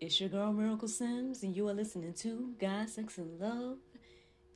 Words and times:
It's 0.00 0.20
your 0.20 0.28
girl 0.28 0.52
Miracle 0.52 0.88
Sims, 0.88 1.44
and 1.44 1.56
you 1.56 1.68
are 1.68 1.72
listening 1.72 2.14
to 2.14 2.52
God, 2.58 2.90
Sex, 2.90 3.16
and 3.16 3.38
Love, 3.38 3.78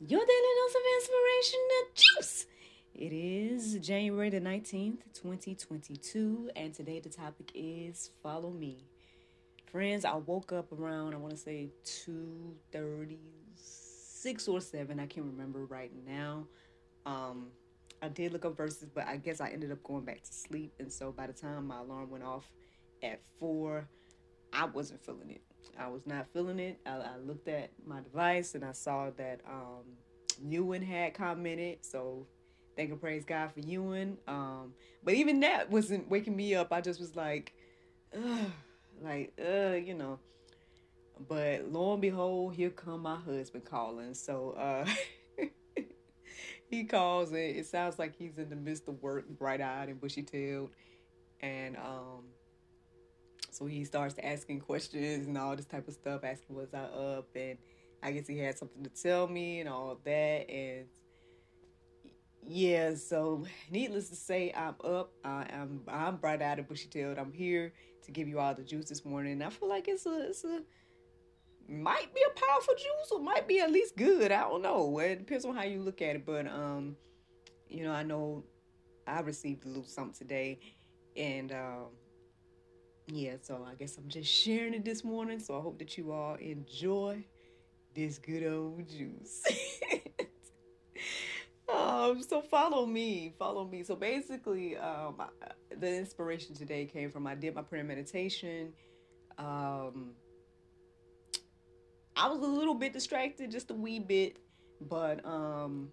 your 0.00 0.18
daily 0.18 0.26
dose 0.26 0.74
of 0.74 0.82
inspiration 0.96 1.60
and 1.78 1.86
juice. 1.94 2.46
It 2.92 3.12
is 3.12 3.74
January 3.74 4.30
the 4.30 4.40
19th, 4.40 5.04
2022, 5.14 6.50
and 6.56 6.74
today 6.74 6.98
the 6.98 7.08
topic 7.08 7.52
is 7.54 8.10
Follow 8.20 8.50
Me. 8.50 8.78
Friends, 9.70 10.04
I 10.04 10.16
woke 10.16 10.52
up 10.52 10.72
around, 10.72 11.14
I 11.14 11.18
want 11.18 11.30
to 11.30 11.38
say 11.38 11.68
2.36 11.84 14.48
or 14.48 14.60
7, 14.60 14.98
I 14.98 15.06
can't 15.06 15.26
remember 15.26 15.66
right 15.66 15.92
now. 16.04 16.48
Um, 17.06 17.52
I 18.02 18.08
did 18.08 18.32
look 18.32 18.44
up 18.44 18.56
verses, 18.56 18.88
but 18.92 19.06
I 19.06 19.14
guess 19.16 19.40
I 19.40 19.50
ended 19.50 19.70
up 19.70 19.84
going 19.84 20.04
back 20.04 20.24
to 20.24 20.34
sleep, 20.34 20.72
and 20.80 20.92
so 20.92 21.12
by 21.12 21.28
the 21.28 21.32
time 21.32 21.68
my 21.68 21.78
alarm 21.78 22.10
went 22.10 22.24
off, 22.24 22.50
at 23.02 23.20
four, 23.38 23.88
I 24.52 24.66
wasn't 24.66 25.04
feeling 25.04 25.30
it. 25.30 25.42
I 25.78 25.88
was 25.88 26.06
not 26.06 26.26
feeling 26.32 26.58
it. 26.58 26.80
I, 26.84 26.96
I 26.96 27.16
looked 27.24 27.48
at 27.48 27.70
my 27.86 28.00
device 28.00 28.54
and 28.54 28.64
I 28.64 28.72
saw 28.72 29.10
that 29.16 29.40
um, 29.48 29.84
Ewan 30.42 30.82
had 30.82 31.14
commented. 31.14 31.78
So 31.84 32.26
thank 32.76 32.90
and 32.90 33.00
praise 33.00 33.24
God 33.24 33.52
for 33.52 33.60
Ewan. 33.60 34.18
Um, 34.26 34.74
but 35.04 35.14
even 35.14 35.40
that 35.40 35.70
wasn't 35.70 36.10
waking 36.10 36.36
me 36.36 36.54
up. 36.54 36.72
I 36.72 36.80
just 36.80 37.00
was 37.00 37.14
like, 37.14 37.52
ugh, 38.16 38.50
like, 39.02 39.32
you 39.38 39.94
know. 39.94 40.18
But 41.28 41.72
lo 41.72 41.92
and 41.92 42.02
behold, 42.02 42.54
here 42.54 42.70
come 42.70 43.02
my 43.02 43.16
husband 43.16 43.64
calling. 43.64 44.14
So 44.14 44.50
uh, 44.52 44.86
he 46.70 46.84
calls 46.84 47.30
and 47.30 47.38
it 47.38 47.66
sounds 47.66 47.98
like 47.98 48.16
he's 48.16 48.38
in 48.38 48.48
the 48.50 48.56
midst 48.56 48.88
of 48.88 49.02
work, 49.02 49.28
bright 49.28 49.60
eyed 49.60 49.88
and 49.88 50.00
bushy 50.00 50.22
tailed. 50.22 50.70
And 51.40 51.76
um, 51.76 52.24
so 53.50 53.66
he 53.66 53.84
starts 53.84 54.14
asking 54.22 54.60
questions 54.60 55.26
and 55.26 55.38
all 55.38 55.56
this 55.56 55.66
type 55.66 55.88
of 55.88 55.94
stuff, 55.94 56.22
asking 56.24 56.56
was 56.56 56.72
I 56.74 56.84
up, 56.84 57.28
and 57.34 57.58
I 58.02 58.12
guess 58.12 58.26
he 58.26 58.38
had 58.38 58.58
something 58.58 58.84
to 58.84 58.90
tell 58.90 59.26
me 59.26 59.60
and 59.60 59.68
all 59.68 59.98
that. 60.04 60.50
And 60.50 60.86
yeah, 62.46 62.94
so 62.94 63.44
needless 63.70 64.10
to 64.10 64.16
say, 64.16 64.52
I'm 64.54 64.74
up. 64.84 65.12
I, 65.24 65.46
am 65.50 65.82
I'm 65.88 66.16
bright 66.16 66.42
eyed 66.42 66.58
and 66.58 66.68
bushy 66.68 66.88
tailed. 66.88 67.18
I'm 67.18 67.32
here 67.32 67.72
to 68.04 68.10
give 68.10 68.28
you 68.28 68.38
all 68.38 68.54
the 68.54 68.62
juice 68.62 68.88
this 68.88 69.04
morning. 69.04 69.42
I 69.42 69.50
feel 69.50 69.68
like 69.68 69.88
it's 69.88 70.06
a 70.06 70.28
it's 70.28 70.44
a 70.44 70.62
might 71.68 72.14
be 72.14 72.22
a 72.26 72.40
powerful 72.40 72.74
juice 72.74 73.10
or 73.12 73.20
might 73.20 73.46
be 73.46 73.60
at 73.60 73.70
least 73.70 73.96
good. 73.96 74.32
I 74.32 74.40
don't 74.42 74.62
know. 74.62 74.98
It 74.98 75.18
depends 75.18 75.44
on 75.44 75.54
how 75.54 75.64
you 75.64 75.80
look 75.82 76.00
at 76.00 76.16
it. 76.16 76.26
But 76.26 76.46
um, 76.46 76.96
you 77.68 77.84
know, 77.84 77.92
I 77.92 78.02
know 78.02 78.44
I 79.06 79.20
received 79.20 79.64
a 79.64 79.68
little 79.68 79.84
something 79.84 80.14
today, 80.14 80.60
and 81.16 81.52
um 81.52 81.86
yeah, 83.10 83.34
so 83.40 83.66
I 83.68 83.74
guess 83.74 83.96
I'm 83.96 84.08
just 84.08 84.30
sharing 84.30 84.74
it 84.74 84.84
this 84.84 85.02
morning. 85.02 85.38
So 85.38 85.58
I 85.58 85.60
hope 85.60 85.78
that 85.78 85.96
you 85.96 86.12
all 86.12 86.34
enjoy 86.34 87.24
this 87.94 88.18
good 88.18 88.46
old 88.46 88.88
juice. 88.88 89.42
um, 91.74 92.22
so 92.22 92.42
follow 92.42 92.84
me, 92.84 93.34
follow 93.38 93.64
me. 93.64 93.82
So 93.82 93.96
basically, 93.96 94.76
um, 94.76 95.22
the 95.78 95.96
inspiration 95.96 96.54
today 96.54 96.84
came 96.84 97.10
from 97.10 97.26
I 97.26 97.34
did 97.34 97.54
my 97.54 97.62
prayer 97.62 97.84
meditation. 97.84 98.74
Um, 99.38 100.10
I 102.14 102.28
was 102.28 102.40
a 102.40 102.46
little 102.46 102.74
bit 102.74 102.92
distracted, 102.92 103.50
just 103.50 103.70
a 103.70 103.74
wee 103.74 104.00
bit, 104.00 104.38
but 104.82 105.24
um, 105.24 105.88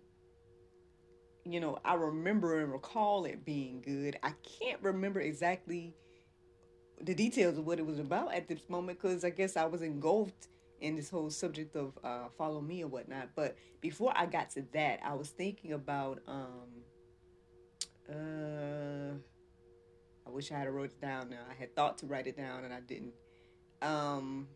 you 1.46 1.62
know, 1.62 1.78
I 1.86 1.94
remember 1.94 2.62
and 2.62 2.74
recall 2.74 3.24
it 3.26 3.46
being 3.46 3.82
good. 3.82 4.18
I 4.22 4.34
can't 4.60 4.82
remember 4.82 5.22
exactly 5.22 5.94
the 7.02 7.14
details 7.14 7.58
of 7.58 7.66
what 7.66 7.80
it 7.80 7.86
was 7.86 8.00
about 8.00 8.34
at 8.34 8.48
this 8.48 8.70
moment 8.70 9.02
because 9.02 9.24
I 9.24 9.30
guess 9.30 9.58
I 9.58 9.66
was 9.66 9.82
engulfed 9.82 10.48
in 10.82 10.96
this 10.96 11.10
whole 11.10 11.30
subject 11.30 11.76
of 11.76 11.98
uh, 12.04 12.28
follow 12.38 12.62
me 12.62 12.84
or 12.84 12.88
whatnot. 12.88 13.30
But 13.36 13.58
before 13.82 14.14
I 14.16 14.26
got 14.26 14.52
to 14.52 14.64
that, 14.74 15.00
I 15.04 15.14
was 15.14 15.30
thinking 15.30 15.74
about. 15.74 16.20
Um, 16.28 16.84
uh, 18.10 19.16
I 20.26 20.30
wish 20.30 20.52
I 20.52 20.58
had 20.58 20.70
wrote 20.70 20.92
it 20.92 21.02
down. 21.02 21.30
Now 21.30 21.44
I 21.50 21.54
had 21.54 21.76
thought 21.76 21.98
to 22.00 22.06
write 22.06 22.28
it 22.28 22.38
down 22.38 22.64
and 22.64 22.74
I 22.74 22.80
didn't. 22.80 23.14
Um, 23.82 24.48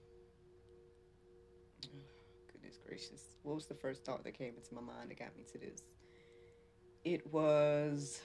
goodness 2.51 2.79
gracious, 2.85 3.21
what 3.43 3.55
was 3.55 3.65
the 3.67 3.75
first 3.75 4.03
thought 4.03 4.23
that 4.23 4.33
came 4.33 4.53
into 4.55 4.73
my 4.73 4.81
mind 4.81 5.09
that 5.09 5.19
got 5.19 5.35
me 5.37 5.43
to 5.51 5.57
this? 5.57 5.83
It 7.03 7.31
was. 7.31 8.19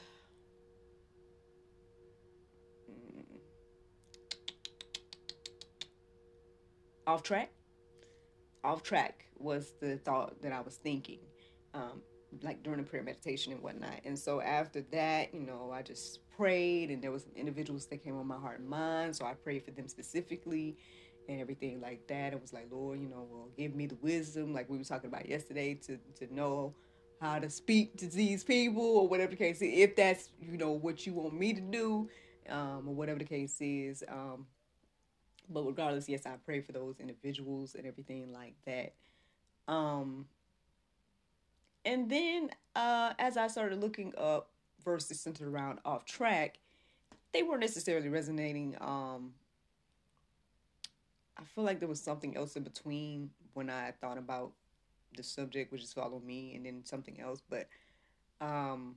Off 7.07 7.23
track. 7.23 7.51
Off 8.63 8.83
track 8.83 9.27
was 9.39 9.75
the 9.81 9.97
thought 9.99 10.41
that 10.43 10.53
I 10.53 10.61
was 10.61 10.77
thinking, 10.77 11.19
um, 11.75 12.01
like 12.43 12.63
during 12.63 12.81
the 12.81 12.87
prayer 12.87 13.03
meditation 13.03 13.53
and 13.53 13.63
whatnot. 13.63 14.01
And 14.05 14.19
so 14.19 14.41
after 14.41 14.81
that, 14.93 15.35
you 15.35 15.41
know, 15.41 15.71
I 15.73 15.83
just 15.83 16.21
prayed, 16.37 16.91
and 16.91 17.03
there 17.03 17.11
was 17.11 17.27
individuals 17.37 17.87
that 17.87 18.03
came 18.03 18.17
on 18.17 18.27
my 18.27 18.39
heart 18.39 18.61
and 18.61 18.69
mind. 18.69 19.17
So 19.17 19.27
I 19.27 19.35
prayed 19.35 19.65
for 19.65 19.71
them 19.71 19.87
specifically 19.87 20.77
and 21.29 21.41
everything 21.41 21.81
like 21.81 22.07
that. 22.09 22.33
It 22.33 22.41
was 22.41 22.53
like, 22.53 22.69
Lord, 22.71 23.01
you 23.01 23.09
know, 23.09 23.27
well, 23.31 23.49
give 23.57 23.75
me 23.75 23.87
the 23.87 23.97
wisdom, 23.97 24.53
like 24.53 24.69
we 24.71 24.79
were 24.79 24.85
talking 24.85 25.09
about 25.09 25.29
yesterday, 25.29 25.75
to 25.87 25.99
to 26.19 26.35
know 26.35 26.75
how 27.21 27.39
to 27.39 27.49
speak 27.49 27.97
to 27.99 28.07
these 28.07 28.45
people 28.45 28.83
or 28.83 29.09
whatever 29.09 29.31
the 29.31 29.37
case 29.37 29.63
is. 29.63 29.71
If 29.73 29.97
that's 29.97 30.31
you 30.41 30.57
know 30.57 30.73
what 30.73 31.07
you 31.07 31.13
want 31.13 31.35
me 31.35 31.53
to 31.53 31.61
do, 31.61 32.09
um, 32.49 32.89
or 32.89 32.95
whatever 32.95 33.19
the 33.19 33.25
case 33.25 33.57
is. 33.61 34.05
Um, 34.09 34.47
but 35.49 35.65
regardless, 35.65 36.09
yes, 36.09 36.27
I 36.27 36.33
pray 36.45 36.61
for 36.61 36.73
those 36.73 37.01
individuals 37.01 37.75
and 37.75 37.87
everything 37.87 38.33
like 38.33 38.55
that. 38.67 38.93
Um, 39.67 40.27
and 41.85 42.11
then 42.11 42.51
uh, 42.75 43.13
as 43.19 43.37
I 43.37 43.49
started 43.49 43.81
looking 43.81 44.15
up 44.17 44.49
verses 44.85 45.21
centered 45.21 45.49
around 45.49 45.79
off 45.85 46.05
track, 46.05 46.59
they 47.33 47.43
weren't 47.43 47.61
necessarily 47.61 48.09
resonating. 48.09 48.77
Um, 48.81 49.33
I 51.37 51.43
feel 51.55 51.65
like 51.65 51.81
there 51.81 51.89
was 51.89 52.01
something 52.01 52.37
else 52.37 52.57
in 52.57 52.63
between 52.63 53.31
when 53.55 53.69
I 53.69 53.93
thought 54.01 54.19
about 54.19 54.53
the 55.17 55.23
subject, 55.23 55.73
which 55.73 55.83
is 55.83 55.93
follow 55.93 56.21
me, 56.25 56.55
and 56.55 56.65
then 56.65 56.85
something 56.85 57.21
else. 57.21 57.43
But 57.49 57.69
um, 58.41 58.97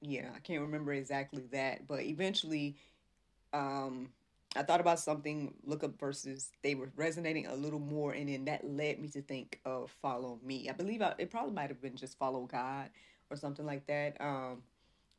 yeah, 0.00 0.28
I 0.34 0.38
can't 0.40 0.62
remember 0.62 0.92
exactly 0.92 1.44
that. 1.52 1.86
But 1.86 2.02
eventually, 2.02 2.76
um, 3.52 4.08
I 4.56 4.64
thought 4.64 4.80
about 4.80 4.98
something, 4.98 5.54
look 5.64 5.84
up 5.84 5.98
verses. 5.98 6.50
They 6.62 6.74
were 6.74 6.90
resonating 6.96 7.46
a 7.46 7.54
little 7.54 7.78
more, 7.78 8.12
and 8.12 8.28
then 8.28 8.46
that 8.46 8.68
led 8.68 8.98
me 8.98 9.08
to 9.08 9.22
think 9.22 9.60
of 9.64 9.90
follow 10.02 10.40
me. 10.42 10.68
I 10.68 10.72
believe 10.72 11.02
I, 11.02 11.14
it 11.18 11.30
probably 11.30 11.52
might 11.52 11.68
have 11.68 11.80
been 11.80 11.96
just 11.96 12.18
follow 12.18 12.46
God 12.46 12.90
or 13.30 13.36
something 13.36 13.64
like 13.64 13.86
that. 13.86 14.20
Um, 14.20 14.62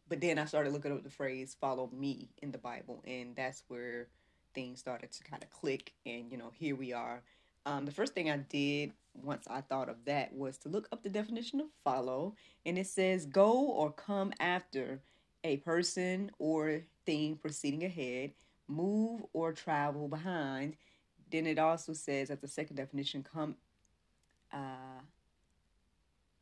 but 0.10 0.20
then 0.20 0.38
I 0.38 0.46
started 0.46 0.74
looking 0.74 0.92
up 0.92 1.04
the 1.04 1.10
phrase 1.10 1.56
follow 1.60 1.90
me 1.94 2.28
in 2.42 2.52
the 2.52 2.58
Bible, 2.58 3.02
and 3.08 3.34
that's 3.34 3.64
where 3.70 4.08
things 4.54 4.80
started 4.80 5.14
to 5.14 5.24
kind 5.24 5.42
of 5.42 5.50
click, 5.50 5.94
and 6.06 6.30
you 6.30 6.38
know, 6.38 6.52
here 6.54 6.76
we 6.76 6.92
are. 6.92 7.22
Um, 7.66 7.86
the 7.86 7.92
first 7.92 8.14
thing 8.14 8.30
I 8.30 8.38
did 8.38 8.92
once 9.14 9.46
I 9.50 9.62
thought 9.62 9.88
of 9.88 10.04
that 10.06 10.34
was 10.34 10.58
to 10.60 10.70
look 10.70 10.90
up 10.92 11.04
the 11.04 11.10
definition 11.10 11.62
of 11.62 11.68
follow, 11.86 12.36
and 12.66 12.78
it 12.78 12.88
says 12.88 13.26
go 13.26 13.54
or 13.54 13.92
come 13.92 14.34
after 14.42 15.00
a 15.46 15.58
person 15.58 16.32
or 16.38 16.82
thing 17.06 17.38
proceeding 17.38 17.84
ahead, 17.84 18.32
move 18.68 19.22
or 19.34 19.52
travel 19.52 20.08
behind. 20.08 20.76
Then 21.32 21.48
it 21.48 21.60
also 21.60 21.94
says 21.94 22.30
that 22.30 22.42
the 22.42 22.48
second 22.48 22.76
definition, 22.76 23.24
come 23.24 23.56
uh, 24.54 25.02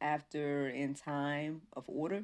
after 0.01 0.67
in 0.69 0.95
time 0.95 1.61
of 1.73 1.83
order 1.87 2.23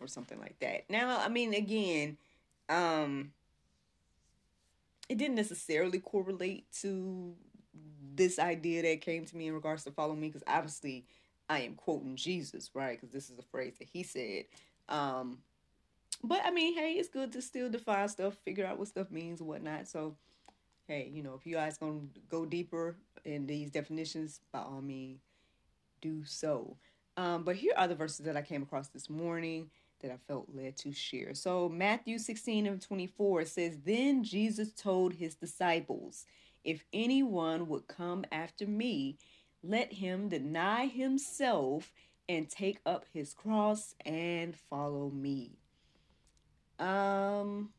or 0.00 0.06
something 0.06 0.38
like 0.38 0.58
that. 0.60 0.88
Now, 0.90 1.18
I 1.20 1.28
mean, 1.28 1.54
again, 1.54 2.16
um, 2.68 3.32
it 5.08 5.18
didn't 5.18 5.36
necessarily 5.36 5.98
correlate 5.98 6.66
to 6.80 7.34
this 8.14 8.38
idea 8.38 8.82
that 8.82 9.00
came 9.00 9.24
to 9.24 9.36
me 9.36 9.48
in 9.48 9.54
regards 9.54 9.84
to 9.84 9.90
follow 9.90 10.14
me 10.14 10.28
because 10.28 10.42
obviously 10.46 11.06
I 11.48 11.60
am 11.60 11.74
quoting 11.74 12.16
Jesus, 12.16 12.70
right? 12.74 13.00
Because 13.00 13.12
this 13.12 13.30
is 13.30 13.38
a 13.38 13.42
phrase 13.42 13.74
that 13.78 13.88
he 13.92 14.02
said. 14.02 14.44
Um, 14.88 15.38
but 16.22 16.40
I 16.44 16.50
mean, 16.50 16.74
hey, 16.74 16.92
it's 16.92 17.08
good 17.08 17.32
to 17.32 17.42
still 17.42 17.70
define 17.70 18.08
stuff, 18.08 18.36
figure 18.44 18.66
out 18.66 18.78
what 18.78 18.88
stuff 18.88 19.10
means 19.10 19.42
whatnot. 19.42 19.88
So, 19.88 20.16
hey, 20.86 21.10
you 21.12 21.22
know, 21.22 21.34
if 21.34 21.46
you 21.46 21.54
guys 21.54 21.78
gonna 21.78 22.00
go 22.28 22.44
deeper 22.44 22.96
in 23.24 23.46
these 23.46 23.70
definitions, 23.70 24.40
by 24.52 24.60
all 24.60 24.82
means, 24.82 25.20
do 26.00 26.24
so. 26.24 26.76
Um, 27.16 27.42
but 27.42 27.56
here 27.56 27.72
are 27.76 27.88
the 27.88 27.94
verses 27.94 28.24
that 28.26 28.36
I 28.36 28.42
came 28.42 28.62
across 28.62 28.88
this 28.88 29.10
morning 29.10 29.70
that 30.00 30.12
I 30.12 30.16
felt 30.28 30.48
led 30.54 30.76
to 30.78 30.92
share. 30.92 31.34
So 31.34 31.68
Matthew 31.68 32.18
16 32.18 32.66
and 32.66 32.80
24 32.80 33.44
says, 33.44 33.78
Then 33.84 34.22
Jesus 34.22 34.72
told 34.72 35.14
his 35.14 35.34
disciples, 35.34 36.26
If 36.64 36.84
anyone 36.92 37.68
would 37.68 37.88
come 37.88 38.24
after 38.30 38.66
me, 38.66 39.18
let 39.62 39.92
him 39.92 40.28
deny 40.28 40.86
himself 40.86 41.92
and 42.28 42.48
take 42.48 42.78
up 42.86 43.04
his 43.12 43.34
cross 43.34 43.94
and 44.04 44.54
follow 44.54 45.10
me. 45.10 45.58
Um 46.78 47.70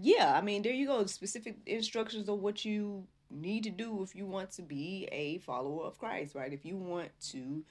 yeah, 0.00 0.34
I 0.36 0.40
mean 0.40 0.62
there 0.62 0.72
you 0.72 0.86
go. 0.86 1.04
Specific 1.06 1.56
instructions 1.66 2.28
of 2.28 2.40
what 2.40 2.64
you 2.64 3.06
need 3.30 3.64
to 3.64 3.70
do 3.70 4.02
if 4.02 4.14
you 4.14 4.26
want 4.26 4.50
to 4.52 4.62
be 4.62 5.08
a 5.10 5.38
follower 5.38 5.84
of 5.84 5.98
Christ, 5.98 6.34
right? 6.34 6.52
If 6.52 6.64
you 6.64 6.76
want 6.76 7.10
to 7.30 7.64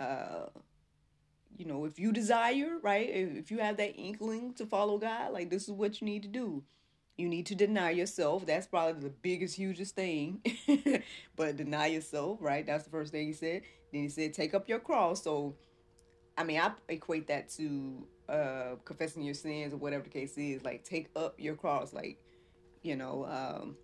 uh 0.00 0.46
you 1.56 1.64
know, 1.64 1.84
if 1.84 1.98
you 1.98 2.12
desire, 2.12 2.78
right, 2.82 3.08
if 3.10 3.50
you 3.50 3.58
have 3.58 3.76
that 3.78 3.96
inkling 3.96 4.54
to 4.54 4.64
follow 4.66 4.96
God, 4.96 5.32
like 5.32 5.50
this 5.50 5.64
is 5.64 5.70
what 5.70 6.00
you 6.00 6.06
need 6.06 6.22
to 6.22 6.28
do. 6.28 6.62
You 7.16 7.28
need 7.28 7.46
to 7.46 7.56
deny 7.56 7.90
yourself. 7.90 8.46
That's 8.46 8.68
probably 8.68 9.02
the 9.02 9.10
biggest, 9.10 9.56
hugest 9.56 9.96
thing. 9.96 10.40
but 11.36 11.56
deny 11.56 11.88
yourself, 11.88 12.38
right? 12.40 12.64
That's 12.64 12.84
the 12.84 12.90
first 12.90 13.10
thing 13.10 13.26
he 13.26 13.32
said. 13.32 13.62
Then 13.92 14.02
he 14.02 14.08
said, 14.08 14.34
take 14.34 14.54
up 14.54 14.68
your 14.68 14.78
cross. 14.78 15.24
So, 15.24 15.56
I 16.36 16.44
mean, 16.44 16.60
I 16.60 16.70
equate 16.88 17.26
that 17.26 17.48
to 17.56 18.06
uh, 18.28 18.76
confessing 18.84 19.22
your 19.22 19.34
sins 19.34 19.72
or 19.72 19.76
whatever 19.76 20.04
the 20.04 20.10
case 20.10 20.36
is. 20.36 20.64
Like, 20.64 20.84
take 20.84 21.08
up 21.16 21.34
your 21.38 21.54
cross. 21.54 21.92
Like, 21.92 22.18
you 22.82 22.96
know, 22.96 23.26
um, 23.26 23.76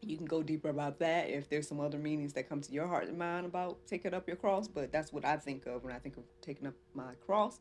you 0.00 0.16
can 0.16 0.26
go 0.26 0.42
deeper 0.42 0.68
about 0.68 0.98
that 0.98 1.28
if 1.28 1.48
there's 1.48 1.68
some 1.68 1.80
other 1.80 1.98
meanings 1.98 2.32
that 2.34 2.48
come 2.48 2.60
to 2.60 2.72
your 2.72 2.86
heart 2.86 3.08
and 3.08 3.18
mind 3.18 3.46
about 3.46 3.78
taking 3.86 4.14
up 4.14 4.26
your 4.26 4.36
cross 4.36 4.68
but 4.68 4.92
that's 4.92 5.12
what 5.12 5.24
i 5.24 5.36
think 5.36 5.66
of 5.66 5.82
when 5.84 5.92
i 5.94 5.98
think 5.98 6.16
of 6.16 6.24
taking 6.40 6.66
up 6.66 6.74
my 6.94 7.12
cross 7.26 7.60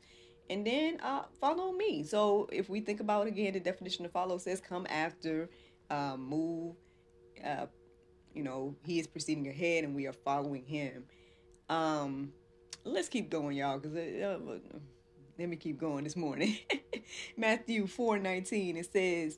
and 0.50 0.68
then 0.68 1.00
uh, 1.02 1.24
follow 1.40 1.72
me 1.72 2.04
so 2.04 2.48
if 2.52 2.70
we 2.70 2.82
think 2.82 3.00
about 3.00 3.28
again 3.28 3.54
the 3.54 3.60
definition 3.60 4.06
of 4.06 4.12
follow 4.12 4.38
says 4.38 4.60
come 4.60 4.86
after 4.90 5.50
uh, 5.90 6.16
move 6.18 6.76
uh, 7.44 7.66
you 8.34 8.44
know 8.44 8.76
he 8.86 9.00
is 9.00 9.08
proceeding 9.08 9.48
ahead 9.48 9.84
and 9.84 9.96
we 9.96 10.06
are 10.08 10.14
following 10.14 10.66
him 10.66 11.06
um 11.70 12.32
let's 12.84 13.08
keep 13.08 13.30
going 13.30 13.56
y'all 13.56 13.80
because 13.80 13.96
let 15.38 15.50
me 15.50 15.56
keep 15.56 15.80
going 15.80 16.04
this 16.04 16.16
morning 16.16 16.58
matthew 17.38 17.88
4 17.88 18.20
19 18.20 18.78
it 18.78 18.92
says 18.92 19.38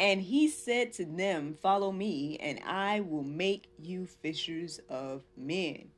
and 0.00 0.22
he 0.22 0.48
said 0.48 0.94
to 0.94 1.04
them, 1.04 1.58
Follow 1.60 1.92
me, 1.92 2.38
and 2.40 2.58
I 2.66 3.00
will 3.00 3.22
make 3.22 3.68
you 3.78 4.06
fishers 4.06 4.80
of 4.88 5.20
men. 5.36 5.90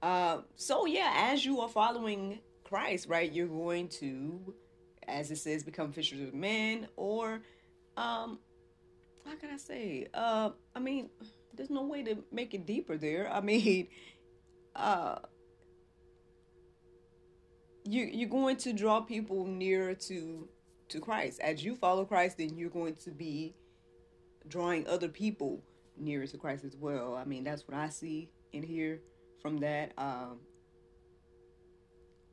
Uh, 0.00 0.42
so, 0.54 0.86
yeah, 0.86 1.12
as 1.32 1.44
you 1.44 1.58
are 1.60 1.68
following 1.68 2.38
Christ, 2.62 3.08
right, 3.08 3.30
you're 3.30 3.48
going 3.48 3.88
to, 3.88 4.54
as 5.08 5.32
it 5.32 5.38
says, 5.38 5.64
become 5.64 5.92
fishers 5.92 6.20
of 6.20 6.34
men, 6.34 6.86
or, 6.94 7.42
um, 7.96 8.38
how 9.26 9.34
can 9.40 9.50
I 9.50 9.56
say? 9.56 10.06
Uh, 10.14 10.50
I 10.76 10.78
mean, 10.78 11.10
there's 11.52 11.68
no 11.68 11.82
way 11.82 12.04
to 12.04 12.22
make 12.30 12.54
it 12.54 12.64
deeper 12.64 12.96
there. 12.96 13.28
I 13.28 13.40
mean, 13.40 13.88
uh, 14.76 15.16
you 17.90 18.04
you're 18.04 18.28
going 18.28 18.56
to 18.58 18.72
draw 18.72 19.00
people 19.00 19.46
nearer 19.46 19.94
to 19.94 20.48
to 20.88 21.00
Christ. 21.00 21.40
As 21.40 21.64
you 21.64 21.74
follow 21.74 22.04
Christ, 22.04 22.38
then 22.38 22.56
you're 22.56 22.70
going 22.70 22.94
to 23.04 23.10
be 23.10 23.54
drawing 24.48 24.86
other 24.86 25.08
people 25.08 25.62
nearer 25.96 26.26
to 26.26 26.38
Christ 26.38 26.64
as 26.64 26.76
well. 26.76 27.14
I 27.14 27.24
mean, 27.24 27.44
that's 27.44 27.66
what 27.66 27.76
I 27.76 27.88
see 27.88 28.30
in 28.52 28.62
here 28.62 29.00
from 29.42 29.58
that. 29.58 29.92
Um, 29.98 30.38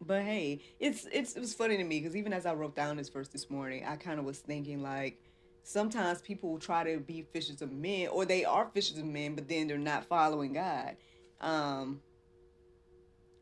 but 0.02 0.22
hey, 0.24 0.62
it's 0.80 1.08
it's 1.12 1.36
it 1.36 1.40
was 1.40 1.54
funny 1.54 1.78
to 1.78 1.84
me 1.84 2.00
because 2.00 2.16
even 2.16 2.34
as 2.34 2.46
I 2.46 2.54
wrote 2.54 2.76
down 2.76 2.98
this 2.98 3.10
verse 3.10 3.30
this 3.30 3.50
morning, 3.50 3.84
I 3.86 3.96
kind 3.96 4.20
of 4.20 4.26
was 4.26 4.40
thinking 4.40 4.84
like 4.84 5.20
sometimes 5.64 6.22
people 6.22 6.60
try 6.60 6.84
to 6.84 7.00
be 7.00 7.26
fishers 7.34 7.62
of 7.62 7.72
men, 7.72 8.10
or 8.10 8.26
they 8.26 8.46
are 8.46 8.70
fishers 8.74 9.00
of 9.00 9.06
men, 9.06 9.36
but 9.36 9.48
then 9.48 9.68
they're 9.68 9.78
not 9.78 10.06
following 10.06 10.54
God. 10.54 10.98
Um, 11.42 12.02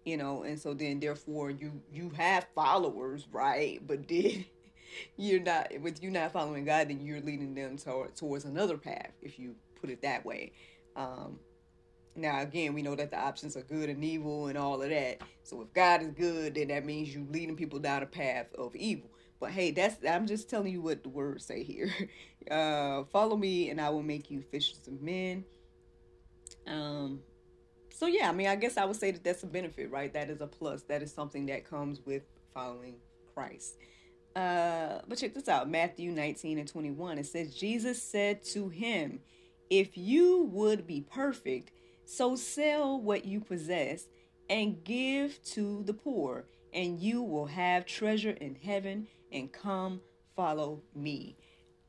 you 0.06 0.18
know, 0.18 0.44
and 0.44 0.60
so 0.60 0.74
then 0.74 1.00
therefore 1.00 1.50
you 1.50 1.81
you 1.92 2.12
have 2.12 2.46
followers, 2.56 3.28
right? 3.31 3.86
But 3.86 4.07
did 4.07 4.46
you're 5.18 5.42
not 5.42 5.72
with 5.81 6.02
you 6.02 6.12
not 6.12 6.31
following 6.31 6.63
God, 6.63 6.90
then 6.90 7.02
you're 7.02 7.22
leading 7.22 7.54
them 7.56 7.78
toward, 7.78 8.16
towards 8.16 8.46
another 8.46 8.78
path, 8.78 9.12
if 9.22 9.40
you 9.40 9.56
put 9.81 9.90
it 9.90 10.02
that 10.04 10.25
way. 10.25 10.54
Um, 10.96 11.40
now, 12.16 12.42
again, 12.42 12.74
we 12.74 12.81
know 12.81 12.96
that 12.96 13.12
the 13.12 13.19
options 13.19 13.57
are 13.57 13.63
good 13.63 13.90
and 13.90 14.04
evil 14.04 14.48
and 14.48 14.57
all 14.57 14.81
of 14.81 14.90
that. 14.90 15.22
So 15.44 15.62
if 15.62 15.74
God 15.74 16.02
is 16.02 16.12
good, 16.12 16.56
then 16.56 16.69
that 16.69 16.86
means 16.86 17.13
you're 17.13 17.25
leading 17.25 17.57
people 17.57 17.80
down 17.80 18.04
a 18.04 18.06
path 18.06 18.54
of 18.57 18.74
evil. 18.75 19.09
But 19.40 19.52
hey, 19.52 19.71
that's 19.71 19.97
I'm 20.09 20.26
just 20.28 20.50
telling 20.50 20.71
you 20.71 20.81
what 20.81 21.04
the 21.04 21.09
words 21.09 21.45
say 21.45 21.64
here. 21.64 21.92
Uh, 22.52 23.04
follow 23.06 23.35
me, 23.35 23.71
and 23.71 23.81
I 23.81 23.90
will 23.90 24.04
make 24.04 24.30
you 24.30 24.44
fishers 24.52 24.88
of 24.88 25.02
men. 25.02 25.44
Um, 26.68 27.21
so 27.95 28.07
yeah, 28.07 28.30
I 28.30 28.33
mean, 28.33 28.47
I 28.47 28.57
guess 28.57 28.75
I 28.75 28.83
would 28.83 28.97
say 28.97 29.11
that 29.11 29.23
that's 29.23 29.44
a 29.44 29.47
benefit, 29.47 29.90
right? 29.90 30.11
That 30.11 30.30
is 30.30 30.42
a 30.42 30.47
plus. 30.47 30.81
That 30.83 31.02
is 31.02 31.14
something 31.14 31.45
that 31.45 31.64
comes 31.64 32.02
with 32.06 32.23
following 32.54 32.95
Christ. 33.33 33.78
Uh, 34.35 34.99
but 35.07 35.18
check 35.18 35.33
this 35.33 35.47
out 35.47 35.69
Matthew 35.69 36.11
19 36.11 36.57
and 36.57 36.68
21. 36.68 37.19
It 37.19 37.25
says, 37.25 37.56
Jesus 37.56 38.04
said 38.04 38.44
to 38.47 38.68
him, 38.68 39.21
If 39.69 39.97
you 39.97 40.49
would 40.52 40.85
be 40.85 40.99
perfect, 40.99 41.71
so 42.04 42.35
sell 42.35 42.99
what 42.99 43.23
you 43.23 43.40
possess 43.40 44.07
and 44.49 44.83
give 44.83 45.42
to 45.45 45.81
the 45.83 45.94
poor, 45.94 46.44
and 46.73 46.99
you 46.99 47.21
will 47.21 47.45
have 47.45 47.85
treasure 47.85 48.31
in 48.42 48.56
heaven, 48.56 49.07
and 49.31 49.54
come 49.54 50.02
follow 50.35 50.81
me. 50.94 51.37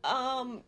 Um, 0.05 0.63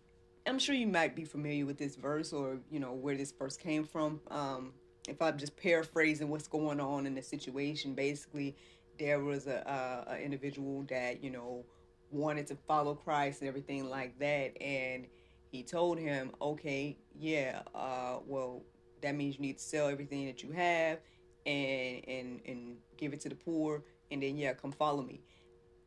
I'm 0.48 0.58
sure 0.58 0.74
you 0.74 0.88
might 0.88 1.14
be 1.14 1.24
familiar 1.24 1.64
with 1.64 1.78
this 1.78 1.94
verse 1.94 2.32
or 2.32 2.58
you 2.72 2.80
know 2.80 2.92
where 2.92 3.16
this 3.16 3.30
verse 3.30 3.56
came 3.56 3.84
from. 3.84 4.20
Um, 4.32 4.72
if 5.08 5.20
I'm 5.22 5.38
just 5.38 5.56
paraphrasing 5.56 6.28
what's 6.28 6.48
going 6.48 6.80
on 6.80 7.06
in 7.06 7.14
the 7.14 7.22
situation, 7.22 7.94
basically 7.94 8.56
there 8.98 9.20
was 9.20 9.46
a, 9.46 10.04
a, 10.08 10.12
a 10.12 10.18
individual 10.18 10.84
that 10.88 11.22
you 11.22 11.30
know 11.30 11.64
wanted 12.10 12.46
to 12.48 12.56
follow 12.66 12.94
Christ 12.94 13.40
and 13.40 13.48
everything 13.48 13.88
like 13.88 14.18
that, 14.18 14.60
and 14.62 15.06
he 15.50 15.62
told 15.62 15.98
him, 15.98 16.32
okay, 16.40 16.96
yeah, 17.18 17.62
uh, 17.74 18.18
well, 18.26 18.62
that 19.02 19.14
means 19.14 19.36
you 19.36 19.42
need 19.42 19.58
to 19.58 19.64
sell 19.64 19.88
everything 19.88 20.26
that 20.26 20.42
you 20.42 20.52
have 20.52 20.98
and 21.46 22.02
and 22.08 22.40
and 22.46 22.76
give 22.96 23.12
it 23.12 23.20
to 23.20 23.28
the 23.28 23.34
poor, 23.34 23.82
and 24.10 24.22
then 24.22 24.36
yeah, 24.36 24.52
come 24.52 24.72
follow 24.72 25.02
me. 25.02 25.20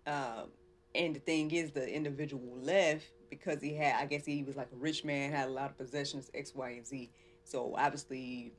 Um, 0.07 0.49
and 0.95 1.15
the 1.15 1.19
thing 1.19 1.51
is, 1.51 1.71
the 1.71 1.87
individual 1.87 2.57
left 2.57 3.05
because 3.29 3.61
he 3.61 3.73
had, 3.73 3.95
I 3.95 4.05
guess 4.05 4.25
he 4.25 4.43
was 4.43 4.57
like 4.57 4.69
a 4.73 4.75
rich 4.75 5.03
man, 5.03 5.31
had 5.31 5.47
a 5.47 5.51
lot 5.51 5.69
of 5.69 5.77
possessions, 5.77 6.29
X, 6.33 6.53
Y, 6.53 6.69
and 6.71 6.85
Z. 6.85 7.09
So 7.43 7.73
obviously, 7.77 8.53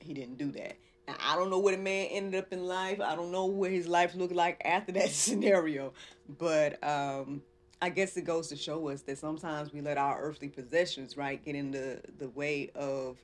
he 0.00 0.14
didn't 0.14 0.38
do 0.38 0.50
that. 0.52 0.76
Now, 1.06 1.14
I 1.20 1.36
don't 1.36 1.50
know 1.50 1.58
where 1.58 1.76
the 1.76 1.82
man 1.82 2.08
ended 2.10 2.42
up 2.42 2.52
in 2.52 2.64
life. 2.64 3.00
I 3.00 3.14
don't 3.14 3.30
know 3.30 3.46
what 3.46 3.70
his 3.70 3.86
life 3.86 4.14
looked 4.14 4.34
like 4.34 4.60
after 4.64 4.92
that 4.92 5.10
scenario. 5.10 5.92
But 6.38 6.82
um, 6.82 7.42
I 7.80 7.90
guess 7.90 8.16
it 8.16 8.24
goes 8.24 8.48
to 8.48 8.56
show 8.56 8.88
us 8.88 9.02
that 9.02 9.18
sometimes 9.18 9.72
we 9.72 9.80
let 9.80 9.98
our 9.98 10.20
earthly 10.20 10.48
possessions, 10.48 11.16
right, 11.16 11.42
get 11.44 11.54
in 11.54 11.70
the, 11.70 12.00
the 12.18 12.28
way 12.30 12.70
of 12.74 13.18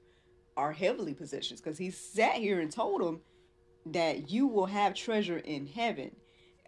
our 0.57 0.73
heavenly 0.73 1.15
possessions. 1.15 1.61
Because 1.61 1.79
he 1.79 1.91
sat 1.91 2.35
here 2.35 2.61
and 2.61 2.71
told 2.71 3.03
him 3.03 3.21
that 3.87 4.31
you 4.31 4.47
will 4.47 4.67
have 4.67 4.95
treasure 4.95 5.39
in 5.39 5.67
heaven. 5.67 6.15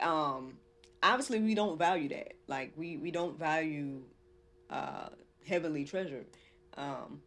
Um, 0.00 0.54
obviously, 1.02 1.38
we 1.38 1.54
don't 1.54 1.78
value 1.78 2.08
that. 2.08 2.32
Like, 2.48 2.72
we, 2.76 2.96
we 2.96 3.12
don't 3.12 3.38
value 3.38 4.02
uh, 4.68 5.10
heavenly 5.46 5.84
treasure. 5.84 6.24
Um, 6.76 7.20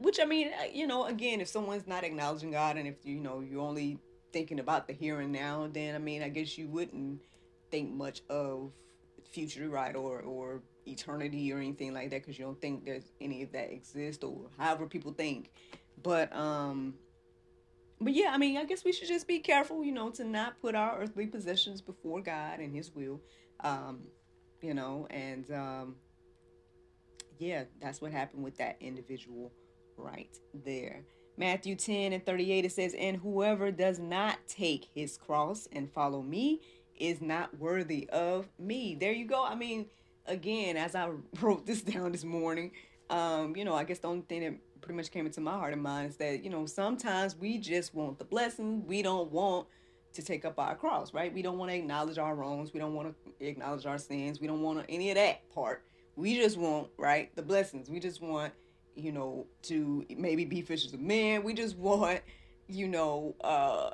which 0.00 0.18
I 0.18 0.24
mean, 0.24 0.48
uh, 0.48 0.64
you 0.72 0.86
know, 0.86 1.04
again, 1.04 1.40
if 1.40 1.48
someone's 1.48 1.86
not 1.86 2.04
acknowledging 2.04 2.50
God, 2.50 2.76
and 2.76 2.88
if 2.88 3.04
you 3.04 3.20
know 3.20 3.40
you're 3.40 3.60
only 3.60 3.98
thinking 4.32 4.58
about 4.58 4.86
the 4.86 4.94
here 4.94 5.20
and 5.20 5.32
now, 5.32 5.68
then 5.70 5.94
I 5.94 5.98
mean, 5.98 6.22
I 6.22 6.28
guess 6.28 6.56
you 6.56 6.68
wouldn't 6.68 7.20
think 7.70 7.92
much 7.92 8.22
of 8.30 8.72
future, 9.30 9.68
right, 9.68 9.94
or 9.94 10.20
or 10.22 10.62
eternity 10.86 11.52
or 11.52 11.58
anything 11.58 11.92
like 11.92 12.10
that, 12.10 12.22
because 12.22 12.38
you 12.38 12.46
don't 12.46 12.60
think 12.60 12.86
there's 12.86 13.12
any 13.20 13.42
of 13.42 13.52
that 13.52 13.70
exists, 13.70 14.24
or 14.24 14.48
however 14.58 14.86
people 14.86 15.12
think. 15.12 15.50
But 16.02 16.34
um, 16.34 16.94
but 18.00 18.14
yeah, 18.14 18.30
I 18.32 18.38
mean, 18.38 18.56
I 18.56 18.64
guess 18.64 18.84
we 18.84 18.92
should 18.92 19.08
just 19.08 19.28
be 19.28 19.38
careful, 19.38 19.84
you 19.84 19.92
know, 19.92 20.08
to 20.12 20.24
not 20.24 20.60
put 20.62 20.74
our 20.74 20.98
earthly 20.98 21.26
possessions 21.26 21.82
before 21.82 22.22
God 22.22 22.60
and 22.60 22.74
His 22.74 22.94
will, 22.94 23.20
um, 23.62 24.00
you 24.62 24.72
know, 24.72 25.06
and 25.10 25.50
um, 25.50 25.96
yeah, 27.38 27.64
that's 27.82 28.00
what 28.00 28.12
happened 28.12 28.42
with 28.42 28.56
that 28.56 28.76
individual 28.80 29.52
right 30.00 30.36
there. 30.64 31.04
Matthew 31.36 31.74
10 31.74 32.12
and 32.12 32.24
38, 32.24 32.64
it 32.64 32.72
says, 32.72 32.94
And 32.94 33.16
whoever 33.16 33.70
does 33.70 33.98
not 33.98 34.38
take 34.46 34.88
his 34.94 35.16
cross 35.16 35.68
and 35.72 35.90
follow 35.90 36.22
me 36.22 36.60
is 36.96 37.22
not 37.22 37.58
worthy 37.58 38.08
of 38.10 38.48
me. 38.58 38.94
There 38.94 39.12
you 39.12 39.24
go. 39.24 39.44
I 39.44 39.54
mean, 39.54 39.86
again, 40.26 40.76
as 40.76 40.94
I 40.94 41.10
wrote 41.40 41.66
this 41.66 41.82
down 41.82 42.12
this 42.12 42.24
morning, 42.24 42.72
um, 43.08 43.56
you 43.56 43.64
know, 43.64 43.74
I 43.74 43.84
guess 43.84 43.98
the 43.98 44.08
only 44.08 44.22
thing 44.22 44.42
that 44.42 44.54
pretty 44.82 44.96
much 44.96 45.10
came 45.10 45.26
into 45.26 45.40
my 45.40 45.52
heart 45.52 45.72
and 45.72 45.82
mind 45.82 46.10
is 46.10 46.16
that, 46.16 46.44
you 46.44 46.50
know, 46.50 46.66
sometimes 46.66 47.36
we 47.36 47.58
just 47.58 47.94
want 47.94 48.18
the 48.18 48.24
blessing. 48.24 48.86
We 48.86 49.02
don't 49.02 49.30
want 49.32 49.66
to 50.12 50.22
take 50.22 50.44
up 50.44 50.58
our 50.58 50.74
cross, 50.74 51.14
right? 51.14 51.32
We 51.32 51.42
don't 51.42 51.58
want 51.58 51.70
to 51.70 51.76
acknowledge 51.76 52.18
our 52.18 52.34
wrongs. 52.34 52.72
We 52.72 52.80
don't 52.80 52.94
want 52.94 53.14
to 53.14 53.46
acknowledge 53.46 53.86
our 53.86 53.98
sins. 53.98 54.40
We 54.40 54.46
don't 54.46 54.62
want 54.62 54.84
any 54.88 55.10
of 55.10 55.16
that 55.16 55.48
part. 55.54 55.84
We 56.16 56.36
just 56.36 56.58
want, 56.58 56.88
right, 56.98 57.34
the 57.36 57.42
blessings. 57.42 57.88
We 57.88 58.00
just 58.00 58.20
want 58.20 58.52
you 58.94 59.12
know, 59.12 59.46
to 59.62 60.04
maybe 60.16 60.44
be 60.44 60.62
fishers 60.62 60.92
of 60.92 61.00
men. 61.00 61.42
We 61.42 61.54
just 61.54 61.76
want, 61.76 62.20
you 62.68 62.88
know, 62.88 63.34
uh, 63.40 63.90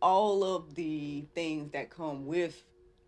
all 0.00 0.44
of 0.44 0.74
the 0.74 1.24
things 1.34 1.70
that 1.72 1.90
come 1.90 2.26
with 2.26 2.62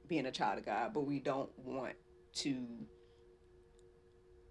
being 0.08 0.26
a 0.26 0.30
child 0.30 0.58
of 0.58 0.66
God, 0.66 0.92
but 0.94 1.00
we 1.00 1.18
don't 1.18 1.50
want 1.58 1.94
to 2.34 2.66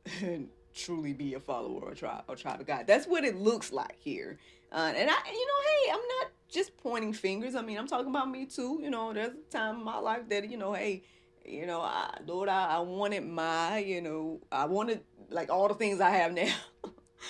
truly 0.73 1.13
be 1.13 1.33
a 1.33 1.39
follower 1.39 1.81
or 1.81 1.93
child, 1.93 2.23
or 2.27 2.35
child 2.35 2.61
of 2.61 2.67
God. 2.67 2.85
That's 2.87 3.07
what 3.07 3.23
it 3.23 3.35
looks 3.35 3.71
like 3.71 3.97
here. 3.99 4.37
Uh, 4.71 4.91
and 4.95 5.09
I, 5.09 5.15
you 5.31 5.47
know, 5.47 5.61
hey, 5.63 5.91
I'm 5.91 6.07
not 6.19 6.31
just 6.49 6.77
pointing 6.77 7.13
fingers. 7.13 7.55
I 7.55 7.61
mean, 7.61 7.77
I'm 7.77 7.87
talking 7.87 8.09
about 8.09 8.29
me 8.29 8.45
too. 8.45 8.79
You 8.81 8.89
know, 8.89 9.13
there's 9.13 9.33
a 9.33 9.51
time 9.51 9.77
in 9.77 9.83
my 9.83 9.97
life 9.97 10.27
that, 10.29 10.49
you 10.49 10.57
know, 10.57 10.73
hey, 10.73 11.03
you 11.45 11.65
know, 11.65 11.81
I, 11.81 12.17
Lord, 12.25 12.49
I, 12.49 12.75
I 12.75 12.79
wanted 12.79 13.25
my, 13.25 13.77
you 13.79 14.01
know, 14.01 14.41
I 14.51 14.65
wanted 14.65 15.01
like 15.29 15.49
all 15.49 15.67
the 15.67 15.75
things 15.75 16.01
I 16.01 16.09
have 16.09 16.33
now. 16.33 16.53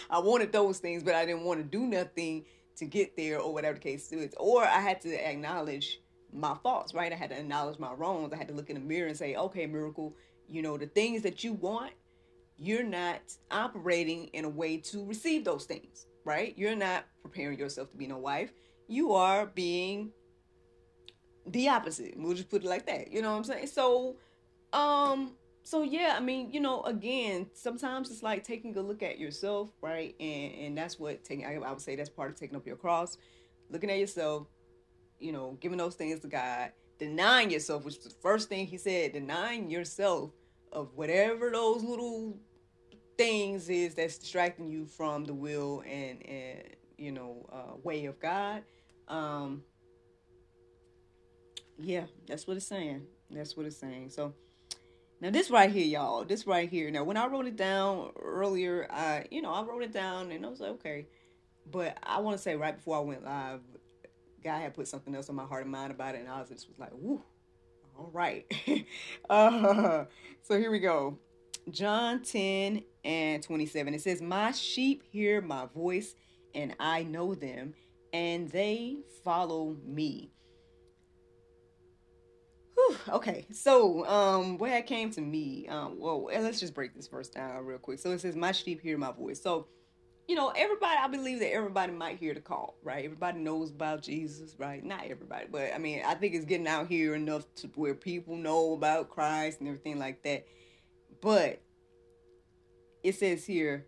I 0.09 0.19
wanted 0.19 0.51
those 0.51 0.79
things, 0.79 1.03
but 1.03 1.15
I 1.15 1.25
didn't 1.25 1.43
want 1.43 1.59
to 1.59 1.63
do 1.65 1.85
nothing 1.85 2.45
to 2.77 2.85
get 2.85 3.15
there 3.15 3.39
or 3.39 3.53
whatever 3.53 3.75
the 3.75 3.81
case 3.81 4.11
is. 4.11 4.33
Or 4.37 4.63
I 4.63 4.79
had 4.79 5.01
to 5.01 5.29
acknowledge 5.29 5.99
my 6.33 6.55
faults, 6.61 6.93
right? 6.93 7.11
I 7.11 7.15
had 7.15 7.29
to 7.29 7.39
acknowledge 7.39 7.79
my 7.79 7.93
wrongs. 7.93 8.33
I 8.33 8.37
had 8.37 8.47
to 8.49 8.53
look 8.53 8.69
in 8.69 8.75
the 8.75 8.81
mirror 8.81 9.07
and 9.07 9.17
say, 9.17 9.35
okay, 9.35 9.65
miracle, 9.65 10.15
you 10.47 10.61
know, 10.61 10.77
the 10.77 10.87
things 10.87 11.21
that 11.23 11.43
you 11.43 11.53
want, 11.53 11.93
you're 12.57 12.83
not 12.83 13.21
operating 13.51 14.25
in 14.27 14.45
a 14.45 14.49
way 14.49 14.77
to 14.77 15.05
receive 15.05 15.43
those 15.43 15.65
things, 15.65 16.07
right? 16.23 16.53
You're 16.57 16.75
not 16.75 17.05
preparing 17.21 17.57
yourself 17.59 17.91
to 17.91 17.97
be 17.97 18.07
no 18.07 18.17
wife. 18.17 18.51
You 18.87 19.13
are 19.13 19.45
being 19.45 20.11
the 21.47 21.69
opposite. 21.69 22.13
We'll 22.17 22.35
just 22.35 22.49
put 22.49 22.63
it 22.63 22.67
like 22.67 22.85
that. 22.87 23.11
You 23.11 23.21
know 23.21 23.31
what 23.31 23.37
I'm 23.37 23.43
saying? 23.43 23.67
So, 23.67 24.17
um, 24.73 25.33
so 25.65 25.81
yeah, 25.81 26.13
I 26.15 26.19
mean, 26.19 26.51
you 26.51 26.59
know, 26.59 26.83
again, 26.83 27.47
sometimes 27.55 28.11
it's 28.11 28.21
like 28.21 28.43
taking 28.43 28.77
a 28.77 28.81
look 28.81 29.01
at 29.01 29.17
yourself, 29.17 29.71
right? 29.81 30.15
And 30.19 30.53
and 30.53 30.77
that's 30.77 30.99
what 30.99 31.23
taking. 31.23 31.43
I, 31.43 31.57
would 31.57 31.81
say 31.81 31.95
that's 31.95 32.07
part 32.07 32.29
of 32.29 32.37
taking 32.37 32.55
up 32.55 32.67
your 32.67 32.75
cross, 32.75 33.17
looking 33.71 33.89
at 33.89 33.97
yourself, 33.97 34.45
you 35.19 35.31
know, 35.31 35.57
giving 35.59 35.79
those 35.79 35.95
things 35.95 36.19
to 36.19 36.27
God, 36.27 36.71
denying 36.99 37.49
yourself, 37.49 37.83
which 37.83 37.95
was 37.95 38.13
the 38.13 38.19
first 38.21 38.47
thing 38.47 38.67
He 38.67 38.77
said, 38.77 39.13
denying 39.13 39.71
yourself 39.71 40.29
of 40.71 40.93
whatever 40.93 41.49
those 41.49 41.83
little 41.83 42.37
things 43.17 43.67
is 43.67 43.95
that's 43.95 44.19
distracting 44.19 44.67
you 44.67 44.85
from 44.85 45.25
the 45.25 45.33
will 45.33 45.81
and 45.87 46.23
and 46.27 46.61
you 46.99 47.11
know 47.11 47.43
uh, 47.51 47.75
way 47.83 48.05
of 48.05 48.19
God. 48.19 48.61
Um, 49.07 49.63
yeah, 51.79 52.03
that's 52.27 52.45
what 52.45 52.55
it's 52.55 52.67
saying. 52.67 53.07
That's 53.31 53.57
what 53.57 53.65
it's 53.65 53.77
saying. 53.77 54.11
So 54.11 54.35
now 55.21 55.29
this 55.29 55.49
right 55.49 55.71
here, 55.71 55.85
y'all, 55.85 56.25
this 56.25 56.45
right 56.45 56.69
here. 56.69 56.91
Now 56.91 57.03
when 57.03 57.17
I 57.17 57.27
wrote 57.27 57.47
it 57.47 57.55
down 57.55 58.11
earlier, 58.21 58.87
I 58.91 59.25
you 59.31 59.41
know 59.41 59.51
I 59.51 59.63
wrote 59.63 59.83
it 59.83 59.93
down 59.93 60.31
and 60.31 60.45
I 60.45 60.49
was 60.49 60.59
like, 60.59 60.71
okay, 60.71 61.07
but 61.71 61.97
I 62.03 62.19
want 62.19 62.37
to 62.37 62.41
say 62.41 62.55
right 62.55 62.75
before 62.75 62.97
I 62.97 63.01
went 63.01 63.23
live, 63.23 63.61
guy 64.43 64.59
had 64.59 64.73
put 64.73 64.87
something 64.87 65.15
else 65.15 65.29
on 65.29 65.35
my 65.35 65.45
heart 65.45 65.63
and 65.63 65.71
mind 65.71 65.91
about 65.91 66.15
it, 66.15 66.19
and 66.19 66.29
I 66.29 66.39
was 66.39 66.49
just 66.49 66.69
was 66.69 66.79
like, 66.79 66.91
woo, 66.93 67.21
all 67.97 68.09
right. 68.13 68.45
uh, 69.29 70.05
so 70.43 70.57
here 70.57 70.71
we 70.71 70.79
go. 70.79 71.17
John 71.71 72.21
10 72.21 72.83
and 73.03 73.41
27. 73.41 73.93
It 73.93 74.01
says, 74.01 74.21
My 74.21 74.51
sheep 74.51 75.03
hear 75.11 75.41
my 75.41 75.65
voice, 75.65 76.15
and 76.53 76.75
I 76.79 77.03
know 77.03 77.33
them, 77.33 77.73
and 78.13 78.49
they 78.49 78.97
follow 79.23 79.75
me. 79.83 80.31
Whew, 82.75 82.97
okay, 83.09 83.45
so 83.51 84.05
um, 84.05 84.57
what 84.57 84.69
had 84.69 84.85
came 84.85 85.09
to 85.11 85.21
me, 85.21 85.67
um, 85.69 85.97
well, 85.97 86.25
let's 86.25 86.59
just 86.59 86.73
break 86.73 86.93
this 86.93 87.07
verse 87.07 87.29
down 87.29 87.65
real 87.65 87.77
quick. 87.77 87.99
So 87.99 88.11
it 88.11 88.19
says, 88.19 88.35
"My 88.35 88.51
sheep 88.51 88.81
hear 88.81 88.97
my 88.97 89.11
voice." 89.13 89.41
So, 89.41 89.67
you 90.27 90.35
know, 90.35 90.49
everybody, 90.55 90.97
I 90.97 91.07
believe 91.07 91.39
that 91.39 91.53
everybody 91.53 91.93
might 91.93 92.17
hear 92.19 92.33
the 92.33 92.41
call, 92.41 92.75
right? 92.83 93.05
Everybody 93.05 93.39
knows 93.39 93.71
about 93.71 94.01
Jesus, 94.01 94.55
right? 94.59 94.83
Not 94.83 95.05
everybody, 95.05 95.45
but 95.49 95.73
I 95.73 95.77
mean, 95.77 96.01
I 96.05 96.15
think 96.15 96.35
it's 96.35 96.45
getting 96.45 96.67
out 96.67 96.87
here 96.87 97.15
enough 97.15 97.45
to 97.55 97.67
where 97.75 97.95
people 97.95 98.35
know 98.35 98.73
about 98.73 99.09
Christ 99.09 99.61
and 99.61 99.69
everything 99.69 99.97
like 99.97 100.23
that. 100.23 100.45
But 101.21 101.61
it 103.03 103.15
says 103.15 103.45
here, 103.45 103.85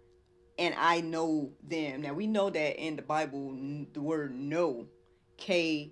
and 0.57 0.73
I 0.77 1.01
know 1.01 1.51
them. 1.61 2.01
Now 2.01 2.13
we 2.13 2.25
know 2.25 2.49
that 2.49 2.81
in 2.81 2.95
the 2.95 3.01
Bible, 3.01 3.53
the 3.93 4.01
word 4.01 4.33
"know," 4.33 4.87
K 5.35 5.91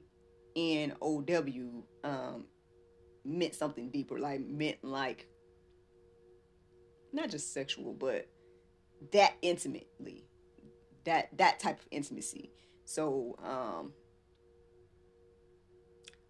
N 0.56 0.94
O 1.02 1.22
W, 1.22 1.84
um, 2.06 2.46
meant 3.26 3.56
something 3.56 3.90
deeper, 3.90 4.20
like 4.20 4.42
meant 4.42 4.84
like 4.84 5.28
not 7.12 7.30
just 7.30 7.54
sexual, 7.54 7.94
but 7.94 8.28
that 9.12 9.34
intimately, 9.42 10.26
that 11.06 11.36
that 11.38 11.60
type 11.60 11.80
of 11.80 11.88
intimacy. 11.92 12.52
So, 12.86 13.38
um, 13.44 13.94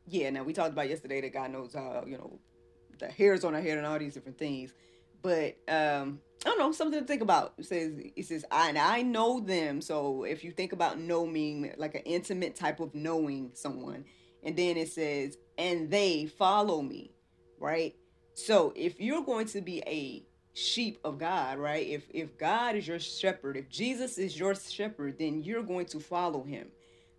yeah. 0.07 0.29
Now 0.29 0.43
we 0.43 0.53
talked 0.53 0.71
about 0.71 0.89
yesterday 0.89 1.21
that 1.21 1.33
God 1.33 1.51
knows, 1.51 1.75
uh, 1.75 2.03
you 2.05 2.17
know, 2.17 2.39
the 2.99 3.07
hairs 3.07 3.43
on 3.43 3.55
our 3.55 3.61
head 3.61 3.77
and 3.77 3.85
all 3.85 3.99
these 3.99 4.13
different 4.13 4.37
things. 4.37 4.73
But 5.21 5.57
um, 5.67 6.19
I 6.45 6.49
don't 6.49 6.59
know, 6.59 6.71
something 6.71 6.99
to 6.99 7.05
think 7.05 7.23
about. 7.23 7.53
It 7.57 7.65
says 7.65 7.93
it 7.97 8.25
says 8.25 8.45
I 8.51 8.69
and 8.69 8.77
I 8.77 9.01
know 9.01 9.39
them. 9.39 9.81
So 9.81 10.23
if 10.23 10.43
you 10.43 10.51
think 10.51 10.71
about 10.71 10.99
knowing, 10.99 11.73
like 11.77 11.95
an 11.95 12.03
intimate 12.05 12.55
type 12.55 12.79
of 12.79 12.93
knowing 12.93 13.51
someone, 13.53 14.05
and 14.45 14.55
then 14.55 14.77
it 14.77 14.89
says 14.89 15.37
and 15.57 15.89
they 15.89 16.27
follow 16.27 16.81
me, 16.81 17.11
right? 17.59 17.95
So 18.35 18.71
if 18.75 18.99
you're 18.99 19.23
going 19.23 19.47
to 19.47 19.61
be 19.61 19.81
a 19.87 20.23
sheep 20.53 20.99
of 21.03 21.17
God, 21.17 21.57
right? 21.57 21.85
If 21.85 22.03
if 22.11 22.37
God 22.37 22.75
is 22.75 22.87
your 22.87 22.99
shepherd, 22.99 23.57
if 23.57 23.69
Jesus 23.69 24.17
is 24.17 24.37
your 24.39 24.55
shepherd, 24.55 25.19
then 25.19 25.43
you're 25.43 25.63
going 25.63 25.87
to 25.87 25.99
follow 25.99 26.43
him. 26.43 26.67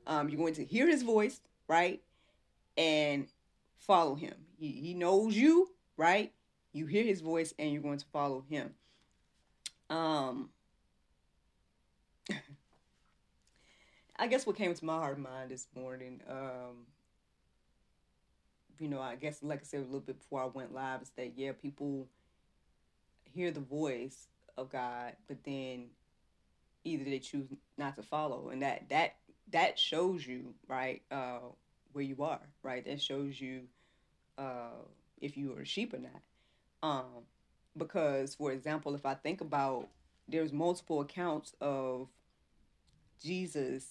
Um, 0.07 0.29
you're 0.29 0.39
going 0.39 0.55
to 0.55 0.65
hear 0.65 0.89
his 0.89 1.03
voice, 1.03 1.41
right? 1.69 2.01
And 2.77 3.27
follow 3.79 4.15
him. 4.15 4.35
He, 4.59 4.73
he 4.73 4.95
knows 4.95 5.37
you, 5.37 5.69
right? 5.97 6.33
You 6.73 6.87
hear 6.87 7.05
his 7.05 7.21
voice 7.21 7.53
and 7.59 7.73
you're 7.73 7.83
going 7.83 7.99
to 7.99 8.07
follow 8.13 8.45
him. 8.49 8.71
Um 9.91 10.51
I 14.19 14.27
guess 14.29 14.47
what 14.47 14.57
came 14.57 14.73
to 14.73 14.85
my 14.85 14.97
heart 14.97 15.19
mind 15.19 15.51
this 15.51 15.67
morning, 15.75 16.21
um, 16.29 16.87
you 18.79 18.89
know, 18.89 19.01
I 19.01 19.17
guess 19.17 19.43
like 19.43 19.61
I 19.61 19.65
said 19.65 19.81
a 19.81 19.85
little 19.85 20.01
bit 20.01 20.19
before 20.19 20.43
I 20.43 20.47
went 20.47 20.75
live, 20.75 21.03
is 21.03 21.11
that 21.17 21.33
yeah, 21.37 21.53
people 21.53 22.09
hear 23.25 23.51
the 23.51 23.61
voice 23.61 24.29
of 24.57 24.71
God, 24.71 25.13
but 25.29 25.39
then 25.45 25.87
either 26.85 27.05
they 27.05 27.19
choose 27.19 27.47
not 27.77 27.97
to 27.97 28.03
follow, 28.03 28.49
and 28.49 28.63
that 28.63 28.89
that 28.89 29.17
that 29.53 29.79
shows 29.79 30.27
you 30.27 30.55
right 30.69 31.03
uh, 31.11 31.41
where 31.93 32.05
you 32.05 32.23
are, 32.23 32.41
right? 32.63 32.85
That 32.85 33.01
shows 33.01 33.41
you 33.41 33.63
uh, 34.39 34.83
if 35.21 35.37
you 35.37 35.55
are 35.57 35.63
a 35.63 35.67
sheep 35.67 35.95
or 35.95 35.99
not. 35.99 36.23
Um, 36.83 37.25
because, 37.77 38.35
for 38.35 38.53
example, 38.53 38.95
if 38.95 39.05
I 39.07 39.15
think 39.15 39.41
about 39.41 39.89
there's 40.29 40.53
multiple 40.53 41.01
accounts 41.01 41.55
of 41.61 42.09
Jesus 43.23 43.87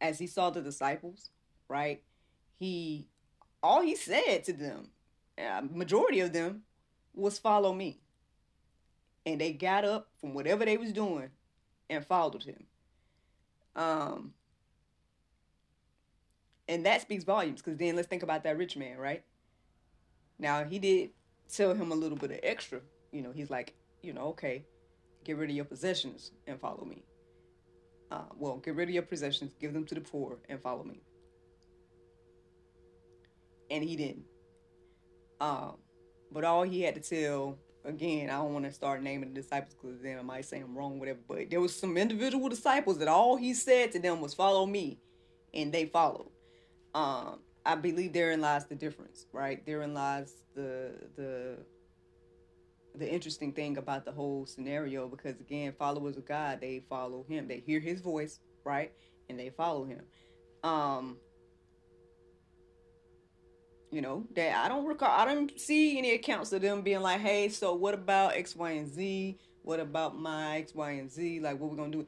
as 0.00 0.18
he 0.18 0.26
saw 0.26 0.50
the 0.50 0.60
disciples, 0.60 1.30
right? 1.68 2.02
He 2.58 3.06
all 3.64 3.82
he 3.82 3.96
said 3.96 4.44
to 4.46 4.54
them, 4.54 4.90
majority 5.72 6.20
of 6.20 6.32
them, 6.32 6.62
was 7.14 7.38
follow 7.38 7.74
me. 7.74 8.00
and 9.26 9.40
they 9.40 9.52
got 9.52 9.84
up 9.84 10.08
from 10.20 10.34
whatever 10.34 10.64
they 10.64 10.76
was 10.76 10.92
doing 10.92 11.30
and 11.90 12.06
followed 12.06 12.44
him. 12.44 12.66
Um, 13.76 14.34
and 16.68 16.86
that 16.86 17.02
speaks 17.02 17.24
volumes 17.24 17.62
because 17.62 17.78
then 17.78 17.96
let's 17.96 18.08
think 18.08 18.22
about 18.22 18.44
that 18.44 18.58
rich 18.58 18.76
man, 18.76 18.98
right? 18.98 19.24
Now 20.38 20.64
he 20.64 20.78
did 20.78 21.10
tell 21.52 21.74
him 21.74 21.92
a 21.92 21.96
little 21.96 22.18
bit 22.18 22.32
of 22.32 22.40
extra. 22.42 22.80
You 23.12 23.22
know, 23.22 23.32
he's 23.32 23.50
like, 23.50 23.74
you 24.02 24.12
know, 24.12 24.28
okay, 24.28 24.66
get 25.24 25.36
rid 25.38 25.50
of 25.50 25.56
your 25.56 25.66
possessions 25.66 26.32
and 26.46 26.60
follow 26.60 26.84
me. 26.84 27.04
Uh, 28.10 28.24
well, 28.38 28.58
get 28.58 28.76
rid 28.76 28.88
of 28.88 28.94
your 28.94 29.04
possessions, 29.04 29.54
give 29.60 29.72
them 29.74 29.86
to 29.86 29.94
the 29.94 30.02
poor, 30.02 30.38
and 30.48 30.60
follow 30.62 30.84
me. 30.84 31.02
And 33.70 33.82
he 33.82 33.96
didn't. 33.96 34.24
Um, 35.40 35.76
but 36.30 36.44
all 36.44 36.62
he 36.62 36.82
had 36.82 36.94
to 36.94 37.00
tell, 37.00 37.58
again, 37.84 38.30
I 38.30 38.34
don't 38.34 38.52
want 38.52 38.64
to 38.64 38.72
start 38.72 39.02
naming 39.02 39.32
the 39.32 39.40
disciples 39.40 39.74
because 39.74 40.00
then 40.00 40.18
I 40.18 40.22
might 40.22 40.44
say 40.44 40.60
I'm 40.60 40.76
wrong, 40.76 40.98
whatever. 40.98 41.20
But 41.26 41.50
there 41.50 41.60
was 41.60 41.74
some 41.74 41.96
individual 41.96 42.48
disciples 42.48 42.98
that 42.98 43.08
all 43.08 43.36
he 43.36 43.54
said 43.54 43.92
to 43.92 43.98
them 43.98 44.20
was, 44.20 44.34
"Follow 44.34 44.66
me," 44.66 44.98
and 45.52 45.72
they 45.72 45.86
followed. 45.86 46.30
Um, 46.94 47.40
I 47.66 47.74
believe 47.76 48.12
therein 48.12 48.40
lies 48.40 48.66
the 48.66 48.74
difference, 48.74 49.26
right? 49.32 49.64
Therein 49.64 49.94
lies 49.94 50.32
the 50.54 50.92
the 51.16 51.58
the 52.96 53.12
interesting 53.12 53.52
thing 53.52 53.76
about 53.76 54.04
the 54.04 54.12
whole 54.12 54.46
scenario 54.46 55.08
because 55.08 55.40
again, 55.40 55.72
followers 55.78 56.16
of 56.16 56.26
God, 56.26 56.60
they 56.60 56.84
follow 56.88 57.24
him. 57.28 57.48
They 57.48 57.60
hear 57.60 57.80
his 57.80 58.00
voice, 58.00 58.40
right? 58.64 58.92
And 59.28 59.38
they 59.38 59.50
follow 59.50 59.84
him. 59.84 60.02
Um 60.62 61.16
you 63.94 64.02
know, 64.02 64.24
that 64.34 64.56
I 64.56 64.68
don't 64.68 64.84
recall 64.84 65.08
I 65.08 65.24
don't 65.24 65.58
see 65.58 65.96
any 65.96 66.14
accounts 66.14 66.52
of 66.52 66.62
them 66.62 66.82
being 66.82 67.00
like, 67.00 67.20
hey, 67.20 67.48
so 67.48 67.74
what 67.74 67.94
about 67.94 68.34
X, 68.34 68.56
Y, 68.56 68.70
and 68.72 68.92
Z? 68.92 69.38
What 69.62 69.78
about 69.78 70.18
my 70.18 70.58
X, 70.58 70.74
Y, 70.74 70.90
and 70.90 71.10
Z? 71.10 71.38
Like 71.40 71.60
what 71.60 71.70
we're 71.70 71.76
gonna 71.76 71.92
do? 71.92 72.06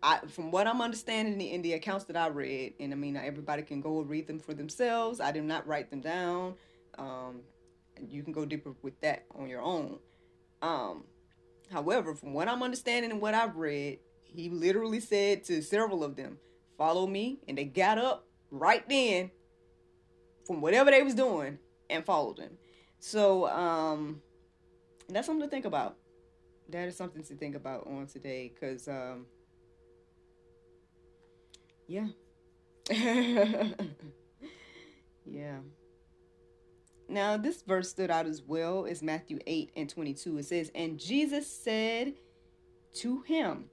I, 0.00 0.20
from 0.28 0.52
what 0.52 0.68
I'm 0.68 0.80
understanding 0.80 1.40
in 1.40 1.62
the 1.62 1.72
accounts 1.74 2.04
that 2.06 2.16
I 2.16 2.28
read, 2.28 2.74
and 2.78 2.92
I 2.92 2.96
mean, 2.96 3.16
everybody 3.16 3.62
can 3.62 3.80
go 3.80 4.00
read 4.00 4.28
them 4.28 4.38
for 4.38 4.54
themselves. 4.54 5.20
I 5.20 5.32
did 5.32 5.44
not 5.44 5.66
write 5.66 5.90
them 5.90 6.00
down. 6.00 6.54
Um, 6.98 7.40
you 8.08 8.22
can 8.22 8.32
go 8.32 8.44
deeper 8.44 8.74
with 8.82 9.00
that 9.00 9.24
on 9.34 9.48
your 9.48 9.60
own. 9.60 9.98
Um, 10.60 11.04
however, 11.70 12.14
from 12.14 12.32
what 12.32 12.48
I'm 12.48 12.62
understanding 12.62 13.10
and 13.10 13.20
what 13.20 13.34
I've 13.34 13.56
read, 13.56 13.98
he 14.22 14.50
literally 14.50 15.00
said 15.00 15.44
to 15.44 15.62
several 15.62 16.04
of 16.04 16.14
them, 16.14 16.38
"Follow 16.78 17.08
me," 17.08 17.40
and 17.48 17.58
they 17.58 17.64
got 17.64 17.98
up 17.98 18.24
right 18.50 18.88
then 18.88 19.30
from 20.46 20.60
whatever 20.60 20.90
they 20.90 21.02
was 21.02 21.14
doing 21.14 21.58
and 21.90 22.04
followed 22.04 22.38
him. 22.38 22.58
So 22.98 23.48
um, 23.48 24.22
that's 25.08 25.26
something 25.26 25.46
to 25.46 25.50
think 25.50 25.64
about. 25.64 25.96
That 26.68 26.88
is 26.88 26.96
something 26.96 27.22
to 27.24 27.34
think 27.34 27.54
about 27.54 27.86
on 27.86 28.06
today, 28.06 28.52
because. 28.52 28.88
Um, 28.88 29.26
yeah. 31.86 32.06
yeah. 35.26 35.58
Now, 37.08 37.36
this 37.36 37.62
verse 37.62 37.90
stood 37.90 38.10
out 38.10 38.26
as 38.26 38.42
well 38.42 38.86
as 38.86 39.02
Matthew 39.02 39.38
8 39.46 39.72
and 39.76 39.88
22. 39.88 40.38
It 40.38 40.44
says, 40.44 40.70
And 40.74 40.98
Jesus 40.98 41.46
said 41.54 42.14
to 42.94 43.20
him, 43.22 43.66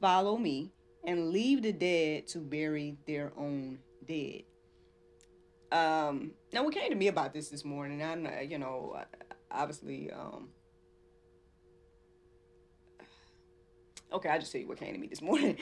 Follow 0.00 0.36
me, 0.36 0.72
and 1.04 1.30
leave 1.30 1.62
the 1.62 1.72
dead 1.72 2.26
to 2.28 2.38
bury 2.40 2.98
their 3.06 3.32
own 3.38 3.78
dead. 4.06 4.42
Um, 5.72 6.32
now, 6.52 6.64
what 6.64 6.74
came 6.74 6.90
to 6.90 6.96
me 6.96 7.08
about 7.08 7.32
this 7.32 7.48
this 7.48 7.64
morning, 7.64 8.02
I, 8.02 8.42
you 8.42 8.58
know, 8.58 9.00
obviously, 9.50 10.10
um, 10.12 10.48
okay, 14.12 14.28
I'll 14.28 14.38
just 14.38 14.52
tell 14.52 14.60
you 14.60 14.68
what 14.68 14.78
came 14.78 14.94
to 14.94 15.00
me 15.00 15.06
this 15.06 15.22
morning. 15.22 15.56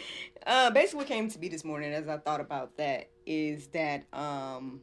Uh, 0.46 0.70
basically, 0.70 0.98
what 0.98 1.06
came 1.06 1.28
to 1.30 1.38
me 1.38 1.48
this 1.48 1.64
morning 1.64 1.92
as 1.92 2.08
I 2.08 2.18
thought 2.18 2.40
about 2.40 2.76
that 2.76 3.08
is 3.26 3.68
that 3.68 4.04
um, 4.12 4.80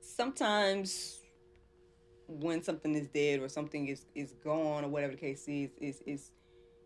sometimes 0.00 1.20
when 2.28 2.62
something 2.62 2.94
is 2.94 3.06
dead 3.08 3.40
or 3.40 3.48
something 3.48 3.86
is, 3.86 4.06
is 4.14 4.32
gone 4.42 4.84
or 4.84 4.88
whatever 4.88 5.12
the 5.12 5.18
case 5.18 5.46
is, 5.46 5.70
is, 5.80 6.02
is 6.06 6.30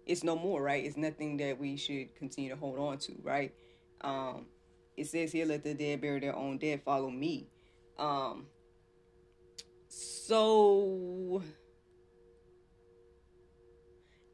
it's 0.06 0.22
no 0.22 0.36
more, 0.36 0.62
right? 0.62 0.84
It's 0.84 0.96
nothing 0.96 1.38
that 1.38 1.58
we 1.58 1.76
should 1.76 2.14
continue 2.14 2.50
to 2.50 2.56
hold 2.56 2.78
on 2.78 2.98
to, 2.98 3.14
right? 3.22 3.54
Um, 4.02 4.46
it 5.00 5.06
says 5.06 5.32
here, 5.32 5.46
let 5.46 5.64
the 5.64 5.72
dead 5.72 6.02
bury 6.02 6.20
their 6.20 6.36
own 6.36 6.58
dead, 6.58 6.82
follow 6.84 7.10
me. 7.10 7.48
Um, 7.98 8.46
so 9.88 11.42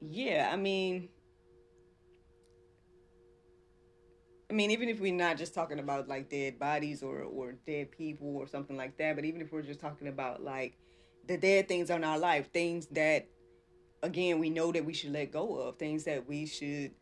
yeah, 0.00 0.50
I 0.52 0.56
mean, 0.56 1.08
I 4.50 4.54
mean, 4.54 4.70
even 4.72 4.88
if 4.88 5.00
we're 5.00 5.12
not 5.12 5.38
just 5.38 5.54
talking 5.54 5.78
about 5.78 6.08
like 6.08 6.28
dead 6.28 6.58
bodies 6.58 7.02
or 7.02 7.22
or 7.22 7.52
dead 7.66 7.92
people 7.92 8.36
or 8.36 8.46
something 8.46 8.76
like 8.76 8.96
that, 8.98 9.16
but 9.16 9.24
even 9.24 9.40
if 9.40 9.52
we're 9.52 9.62
just 9.62 9.80
talking 9.80 10.08
about 10.08 10.42
like 10.42 10.76
the 11.26 11.36
dead 11.36 11.68
things 11.68 11.90
in 11.90 12.04
our 12.04 12.18
life, 12.18 12.52
things 12.52 12.86
that 12.88 13.26
again 14.02 14.38
we 14.38 14.50
know 14.50 14.72
that 14.72 14.84
we 14.84 14.92
should 14.92 15.12
let 15.12 15.32
go 15.32 15.56
of, 15.56 15.78
things 15.78 16.04
that 16.04 16.28
we 16.28 16.44
should 16.46 16.92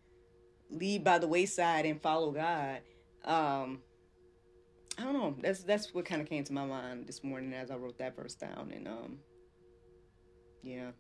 leave 0.70 1.02
by 1.02 1.18
the 1.18 1.28
wayside 1.28 1.86
and 1.86 2.00
follow 2.00 2.30
God. 2.30 2.80
Um, 3.24 3.80
I 4.98 5.02
don't 5.02 5.14
know. 5.14 5.34
That's 5.40 5.64
that's 5.64 5.92
what 5.92 6.04
kind 6.04 6.20
of 6.20 6.28
came 6.28 6.44
to 6.44 6.52
my 6.52 6.64
mind 6.64 7.06
this 7.06 7.24
morning 7.24 7.52
as 7.52 7.70
I 7.70 7.76
wrote 7.76 7.98
that 7.98 8.16
verse 8.16 8.34
down, 8.34 8.72
and 8.74 8.86
um, 8.86 9.18
yeah. 10.62 10.90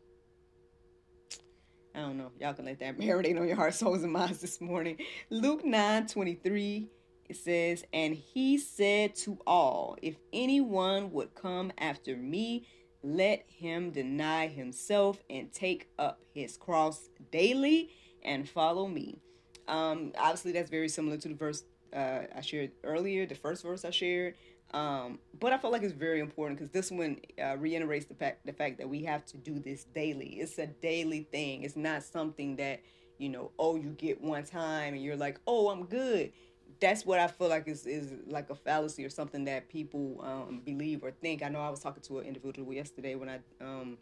I 1.94 2.00
don't 2.00 2.18
know. 2.18 2.32
Y'all 2.40 2.54
can 2.54 2.64
let 2.64 2.80
that 2.80 2.98
marinate 2.98 3.38
on 3.38 3.46
your 3.46 3.56
heart, 3.56 3.74
souls, 3.74 4.02
and 4.02 4.12
minds 4.12 4.40
this 4.40 4.60
morning. 4.60 4.98
Luke 5.30 5.64
9 5.64 6.08
23, 6.08 6.88
it 7.28 7.36
says, 7.36 7.84
And 7.92 8.14
he 8.14 8.58
said 8.58 9.14
to 9.16 9.38
all, 9.46 9.96
If 10.02 10.16
anyone 10.32 11.12
would 11.12 11.34
come 11.34 11.72
after 11.78 12.16
me, 12.16 12.66
let 13.02 13.44
him 13.48 13.90
deny 13.90 14.48
himself 14.48 15.22
and 15.30 15.52
take 15.52 15.88
up 15.98 16.20
his 16.34 16.56
cross 16.56 17.08
daily 17.30 17.90
and 18.24 18.48
follow 18.48 18.88
me. 18.88 19.20
Um, 19.68 20.12
obviously, 20.18 20.52
that's 20.52 20.70
very 20.70 20.88
similar 20.88 21.16
to 21.18 21.28
the 21.28 21.34
verse 21.34 21.62
uh, 21.94 22.22
I 22.34 22.40
shared 22.40 22.72
earlier, 22.82 23.26
the 23.26 23.34
first 23.34 23.62
verse 23.62 23.84
I 23.84 23.90
shared. 23.90 24.34
Um, 24.72 25.20
but 25.38 25.52
I 25.52 25.58
feel 25.58 25.70
like 25.70 25.82
it's 25.82 25.92
very 25.92 26.18
important 26.18 26.58
because 26.58 26.72
this 26.72 26.90
one 26.90 27.18
uh, 27.40 27.56
reiterates 27.58 28.06
the 28.06 28.14
fact 28.14 28.44
the 28.44 28.52
fact 28.52 28.78
that 28.78 28.88
we 28.88 29.04
have 29.04 29.24
to 29.26 29.36
do 29.36 29.58
this 29.58 29.84
daily. 29.84 30.40
It's 30.40 30.58
a 30.58 30.66
daily 30.66 31.28
thing. 31.30 31.62
It's 31.62 31.76
not 31.76 32.02
something 32.02 32.56
that 32.56 32.80
you 33.18 33.28
know, 33.28 33.52
oh, 33.58 33.76
you 33.76 33.90
get 33.90 34.20
one 34.20 34.44
time 34.44 34.94
and 34.94 35.02
you're 35.02 35.16
like, 35.16 35.40
oh, 35.46 35.68
I'm 35.68 35.84
good. 35.84 36.32
That's 36.80 37.06
what 37.06 37.20
I 37.20 37.28
feel 37.28 37.48
like 37.48 37.68
is 37.68 37.86
is 37.86 38.12
like 38.26 38.50
a 38.50 38.54
fallacy 38.54 39.04
or 39.04 39.10
something 39.10 39.44
that 39.44 39.68
people 39.68 40.20
um, 40.22 40.60
believe 40.64 41.04
or 41.04 41.12
think. 41.12 41.42
I 41.42 41.48
know 41.48 41.60
I 41.60 41.70
was 41.70 41.80
talking 41.80 42.02
to 42.02 42.18
an 42.18 42.26
individual 42.26 42.72
yesterday 42.72 43.14
when 43.14 43.28
I 43.28 43.38
um, 43.60 43.96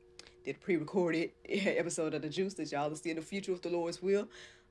did 0.44 0.61
pre-recorded 0.61 1.33
episode 1.48 2.14
of 2.14 2.22
the 2.22 2.28
Juice 2.28 2.55
that 2.55 2.72
y'all 2.72 2.88
will 2.88 2.96
see 2.96 3.11
in 3.11 3.16
the 3.16 3.22
future 3.22 3.52
with 3.52 3.62
the 3.62 3.68
Lord's 3.68 4.02
will. 4.02 4.26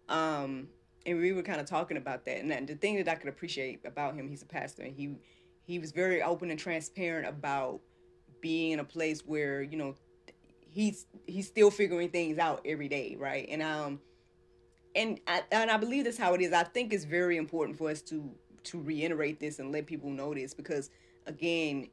Um, 0.09 0.67
and 1.05 1.19
we 1.19 1.33
were 1.33 1.43
kind 1.43 1.59
of 1.59 1.65
talking 1.65 1.97
about 1.97 2.25
that. 2.25 2.39
And 2.39 2.67
the 2.67 2.75
thing 2.75 2.97
that 2.97 3.07
I 3.07 3.15
could 3.15 3.29
appreciate 3.29 3.81
about 3.85 4.15
him, 4.15 4.27
he's 4.27 4.41
a 4.41 4.45
pastor, 4.45 4.83
and 4.83 4.95
he 4.95 5.15
he 5.63 5.79
was 5.79 5.91
very 5.91 6.21
open 6.21 6.49
and 6.51 6.59
transparent 6.59 7.27
about 7.27 7.81
being 8.41 8.71
in 8.71 8.79
a 8.79 8.83
place 8.83 9.21
where 9.25 9.61
you 9.61 9.77
know 9.77 9.95
he's 10.71 11.05
he's 11.27 11.47
still 11.47 11.71
figuring 11.71 12.09
things 12.09 12.37
out 12.37 12.61
every 12.65 12.87
day, 12.87 13.15
right? 13.19 13.47
And 13.49 13.61
um 13.61 13.99
and 14.95 15.19
I 15.27 15.43
and 15.51 15.71
I 15.71 15.77
believe 15.77 16.05
that's 16.05 16.17
how 16.17 16.33
it 16.33 16.41
is. 16.41 16.53
I 16.53 16.63
think 16.63 16.93
it's 16.93 17.05
very 17.05 17.37
important 17.37 17.77
for 17.77 17.89
us 17.89 18.01
to 18.03 18.31
to 18.63 18.79
reiterate 18.79 19.39
this 19.39 19.59
and 19.59 19.71
let 19.71 19.85
people 19.85 20.09
know 20.09 20.33
this 20.33 20.53
because 20.53 20.89
again, 21.25 21.89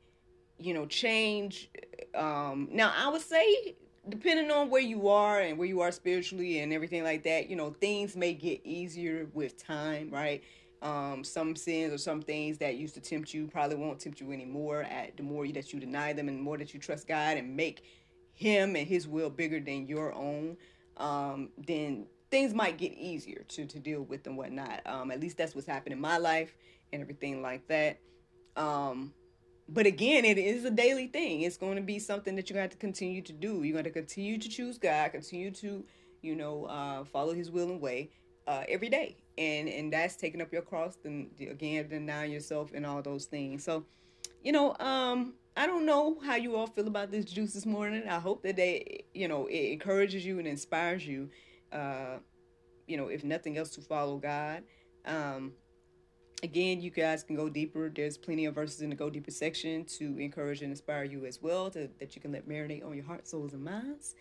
you 0.59 0.75
know, 0.75 0.87
change 0.87 1.71
um 2.15 2.69
now 2.71 2.93
I 2.97 3.09
would 3.09 3.23
say 3.23 3.77
depending 4.09 4.51
on 4.51 4.71
where 4.71 4.81
you 4.81 5.09
are 5.09 5.41
and 5.41 5.59
where 5.59 5.69
you 5.69 5.81
are 5.81 5.93
spiritually 5.93 6.61
and 6.61 6.73
everything 6.73 7.05
like 7.05 7.23
that, 7.25 7.49
you 7.49 7.57
know, 7.57 7.71
things 7.81 8.17
may 8.17 8.33
get 8.35 8.61
easier 8.65 9.29
with 9.35 9.63
time, 9.63 10.11
right? 10.11 10.43
Um, 10.81 11.25
some 11.25 11.57
sins 11.57 11.93
or 11.93 11.99
some 11.99 12.23
things 12.23 12.59
that 12.59 12.77
used 12.77 12.95
to 12.95 13.01
tempt 13.01 13.35
you 13.35 13.47
probably 13.47 13.77
won't 13.77 13.99
tempt 13.99 14.21
you 14.21 14.33
anymore. 14.33 14.83
At 14.83 15.17
the 15.17 15.23
more 15.23 15.47
that 15.49 15.73
you 15.73 15.81
deny 15.81 16.13
them 16.13 16.29
and 16.29 16.39
the 16.39 16.43
more 16.43 16.57
that 16.57 16.73
you 16.73 16.81
trust 16.81 17.09
God 17.09 17.37
and 17.37 17.57
make 17.57 17.83
Him 18.35 18.77
and 18.77 18.87
His 18.87 19.09
will 19.09 19.31
bigger 19.31 19.61
than 19.61 19.87
your 19.89 20.15
own, 20.15 20.57
um, 20.97 21.51
then 21.67 22.07
things 22.31 22.55
might 22.55 22.79
get 22.79 22.93
easier 22.93 23.45
to 23.49 23.67
to 23.67 23.79
deal 23.79 24.03
with 24.03 24.27
and 24.27 24.37
whatnot. 24.37 24.83
Um, 24.87 25.11
at 25.11 25.21
least 25.21 25.37
that's 25.37 25.55
what's 25.55 25.67
happened 25.67 25.95
in 25.95 26.01
my 26.01 26.19
life 26.19 26.55
and 26.93 27.03
everything 27.03 27.43
like 27.43 27.67
that. 27.69 27.99
Um, 28.57 29.13
but 29.69 29.87
again, 29.87 30.25
it 30.25 30.39
is 30.39 30.65
a 30.65 30.71
daily 30.71 31.07
thing. 31.07 31.43
It's 31.43 31.57
going 31.57 31.77
to 31.77 31.83
be 31.83 31.99
something 31.99 32.37
that 32.37 32.49
you're 32.49 32.55
going 32.55 32.69
to 32.69 32.73
have 32.73 32.79
to 32.79 32.79
continue 32.79 33.23
to 33.23 33.33
do. 33.33 33.63
You're 33.63 33.75
going 33.75 33.85
to 33.85 33.91
continue 33.91 34.39
to 34.39 34.49
choose 34.49 34.79
God, 34.79 35.13
continue 35.13 35.51
to, 35.53 35.85
you 36.23 36.35
know, 36.37 36.65
uh, 36.65 37.05
follow 37.05 37.35
His 37.35 37.51
will 37.51 37.71
and 37.71 37.81
way 37.81 38.11
uh, 38.47 38.65
every 38.69 38.89
day 38.89 39.17
and 39.37 39.69
and 39.69 39.93
that's 39.93 40.17
taking 40.17 40.41
up 40.41 40.53
your 40.53 40.63
cross 40.63 40.97
then 41.05 41.31
again 41.39 41.87
denying 41.87 42.33
yourself 42.33 42.73
and 42.75 42.85
all 42.85 43.01
those 43.03 43.27
things 43.27 43.63
so 43.63 43.85
you 44.43 44.53
know, 44.53 44.77
um, 44.79 45.35
I 45.57 45.67
don't 45.67 45.85
know 45.85 46.19
how 46.21 46.37
you 46.37 46.57
all 46.57 46.67
feel 46.67 46.87
about 46.87 47.11
this 47.11 47.25
juice 47.25 47.53
this 47.53 47.67
morning. 47.67 48.09
I 48.09 48.19
hope 48.19 48.43
that 48.45 48.57
they, 48.57 49.05
you 49.13 49.29
know, 49.29 49.47
it 49.47 49.73
encourages 49.73 50.25
you 50.25 50.39
and 50.39 50.47
inspires 50.47 51.07
you. 51.07 51.31
Uh, 51.73 52.19
you 52.87 52.97
know, 52.97 53.09
if 53.09 53.25
nothing 53.25 53.59
else, 53.59 53.71
to 53.71 53.81
follow 53.83 54.17
God. 54.17 54.63
Um, 55.05 55.53
again, 56.43 56.81
you 56.81 56.91
guys 56.91 57.23
can 57.23 57.37
go 57.37 57.49
deeper. 57.49 57.91
There's 57.95 58.17
plenty 58.17 58.45
of 58.47 58.55
verses 58.55 58.81
in 58.81 58.91
the 58.91 58.97
go 58.97 59.11
deeper 59.11 59.31
section 59.31 59.85
to 59.99 60.19
encourage 60.19 60.63
and 60.63 60.71
inspire 60.71 61.05
you 61.05 61.25
as 61.27 61.43
well, 61.43 61.71
to, 61.71 61.89
that 61.99 62.15
you 62.15 62.23
can 62.23 62.33
let 62.33 62.49
marinate 62.49 62.85
on 62.85 62.95
your 62.95 63.05
heart, 63.05 63.27
souls, 63.27 63.53
and 63.53 63.65
minds. 63.65 64.15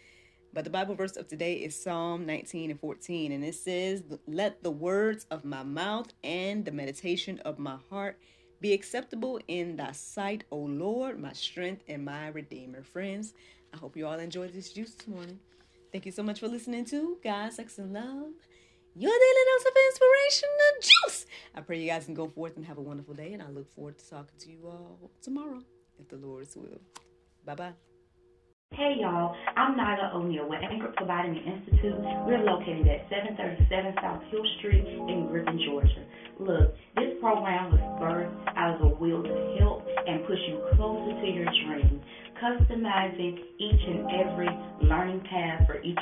But 0.54 0.64
the 0.64 0.70
Bible 0.70 0.96
verse 0.96 1.18
of 1.18 1.28
today 1.28 1.56
is 1.56 1.80
Psalm 1.80 2.26
19 2.26 2.72
and 2.72 2.80
14, 2.80 3.32
and 3.32 3.44
it 3.44 3.56
says, 3.56 4.04
Let 4.28 4.64
the 4.64 4.72
words 4.72 5.26
of 5.30 5.46
my 5.46 5.64
mouth 5.64 6.08
and 6.24 6.66
the 6.66 6.72
meditation 6.72 7.40
of 7.40 7.60
my 7.60 7.78
heart 7.90 8.20
be 8.60 8.74
acceptable 8.74 9.40
in 9.48 9.76
thy 9.76 9.92
sight, 9.92 10.46
O 10.50 10.58
Lord, 10.58 11.20
my 11.20 11.34
strength 11.34 11.84
and 11.88 12.04
my 12.04 12.30
redeemer. 12.30 12.82
Friends, 12.82 13.34
I 13.74 13.78
hope 13.78 13.96
you 13.96 14.08
all 14.08 14.18
enjoyed 14.18 14.54
this 14.54 14.74
juice 14.74 14.96
this 14.96 15.08
morning. 15.08 15.40
Thank 15.92 16.06
you 16.06 16.12
so 16.12 16.24
much 16.24 16.40
for 16.40 16.48
listening 16.48 16.86
to 16.86 17.18
God, 17.24 17.54
Sex, 17.54 17.78
and 17.78 17.94
Love, 17.94 18.32
your 19.00 19.12
daily 19.12 19.44
dose 19.54 19.66
of 19.66 19.76
inspiration 19.90 20.50
and 20.74 20.84
juice. 20.84 21.26
I 21.54 21.62
pray 21.62 21.80
you 21.80 21.88
guys 21.88 22.06
can 22.06 22.16
go 22.16 22.28
forth 22.28 22.58
and 22.58 22.66
have 22.66 22.80
a 22.80 22.82
wonderful 22.82 23.14
day, 23.14 23.34
and 23.34 23.44
I 23.44 23.50
look 23.50 23.74
forward 23.76 24.00
to 24.00 24.10
talking 24.10 24.38
to 24.40 24.50
you 24.50 24.60
all 24.66 25.12
tomorrow, 25.22 25.62
if 26.00 26.10
the 26.10 26.18
Lord's 26.18 26.56
will. 26.56 26.82
Bye 27.46 27.56
bye. 27.56 27.74
Hey 28.72 28.98
y'all, 29.00 29.34
I'm 29.56 29.76
Nyla 29.76 30.14
O'Neill 30.14 30.50
with 30.50 30.60
Anchor 30.62 30.94
Phlebotomy 30.98 31.40
Institute. 31.40 31.96
We're 32.26 32.44
located 32.44 32.88
at 32.88 33.08
737 33.10 33.96
South 34.02 34.22
Hill 34.30 34.44
Street 34.60 34.86
in 34.86 35.28
Griffin, 35.30 35.62
Georgia. 35.66 36.04
Look, 36.40 36.76
this 36.96 37.14
program 37.22 37.72
was 37.72 37.80
birthed 38.02 38.58
out 38.58 38.76
of 38.76 38.82
a 38.82 38.90
will 39.00 39.24
to 39.24 39.58
help 39.60 39.88
and 40.06 40.26
push 40.28 40.40
you 40.50 40.60
closer 40.76 41.22
to 41.22 41.28
your 41.32 41.46
dream, 41.66 42.02
customizing 42.44 43.40
each 43.58 43.82
and 43.88 44.06
every 44.26 44.50
learning 44.82 45.22
path 45.30 45.66
for 45.66 45.82
each 45.82 46.00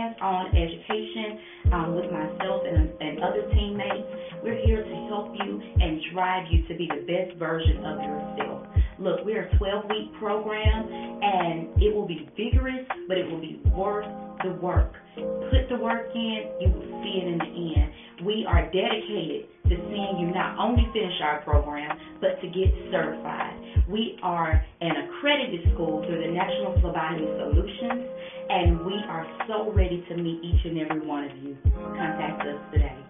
hands-on 0.00 0.56
education 0.56 1.38
um, 1.72 1.94
with 1.94 2.10
myself 2.10 2.62
and, 2.66 2.90
and 3.00 3.22
other 3.22 3.42
teammates. 3.52 4.08
We're 4.42 4.60
here 4.64 4.82
to 4.82 4.94
help 5.08 5.34
you 5.44 5.60
and 5.80 6.00
drive 6.12 6.46
you 6.50 6.66
to 6.68 6.74
be 6.74 6.88
the 6.88 7.04
best 7.04 7.38
version 7.38 7.84
of 7.84 7.98
yourself. 8.00 8.66
Look, 8.98 9.24
we're 9.24 9.44
a 9.44 9.58
12 9.58 9.84
week 9.88 10.12
program 10.18 10.88
and 11.22 11.82
it 11.82 11.94
will 11.94 12.06
be 12.06 12.28
vigorous, 12.36 12.86
but 13.08 13.18
it 13.18 13.30
will 13.30 13.40
be 13.40 13.60
worth 13.74 14.06
the 14.44 14.52
work. 14.52 14.92
Put 15.14 15.68
the 15.68 15.76
work 15.76 16.08
in, 16.14 16.52
you 16.60 16.68
will 16.70 17.02
see 17.02 17.20
it 17.22 17.26
in 17.26 17.38
the 17.38 17.80
end. 17.80 17.92
We 18.24 18.46
are 18.46 18.64
dedicated 18.70 19.48
to 19.68 19.74
seeing 19.88 20.18
you 20.20 20.34
not 20.34 20.58
only 20.58 20.86
finish 20.92 21.14
our 21.22 21.40
program, 21.42 21.96
but 22.20 22.40
to 22.40 22.46
get 22.48 22.68
certified. 22.92 23.56
We 23.88 24.18
are 24.22 24.64
an 24.80 24.92
accredited 25.08 25.72
school 25.74 26.04
through 26.06 26.22
the 26.22 26.32
National 26.32 26.78
Phlebotomy 26.80 27.26
Solutions, 27.38 28.06
and 28.50 28.84
we 28.84 28.94
are 29.08 29.26
so 29.48 29.72
ready 29.72 30.04
to 30.08 30.16
meet 30.16 30.44
each 30.44 30.64
and 30.64 30.78
every 30.78 31.06
one 31.06 31.24
of 31.24 31.36
you. 31.38 31.56
Contact 31.74 32.42
us 32.42 32.60
today. 32.72 33.09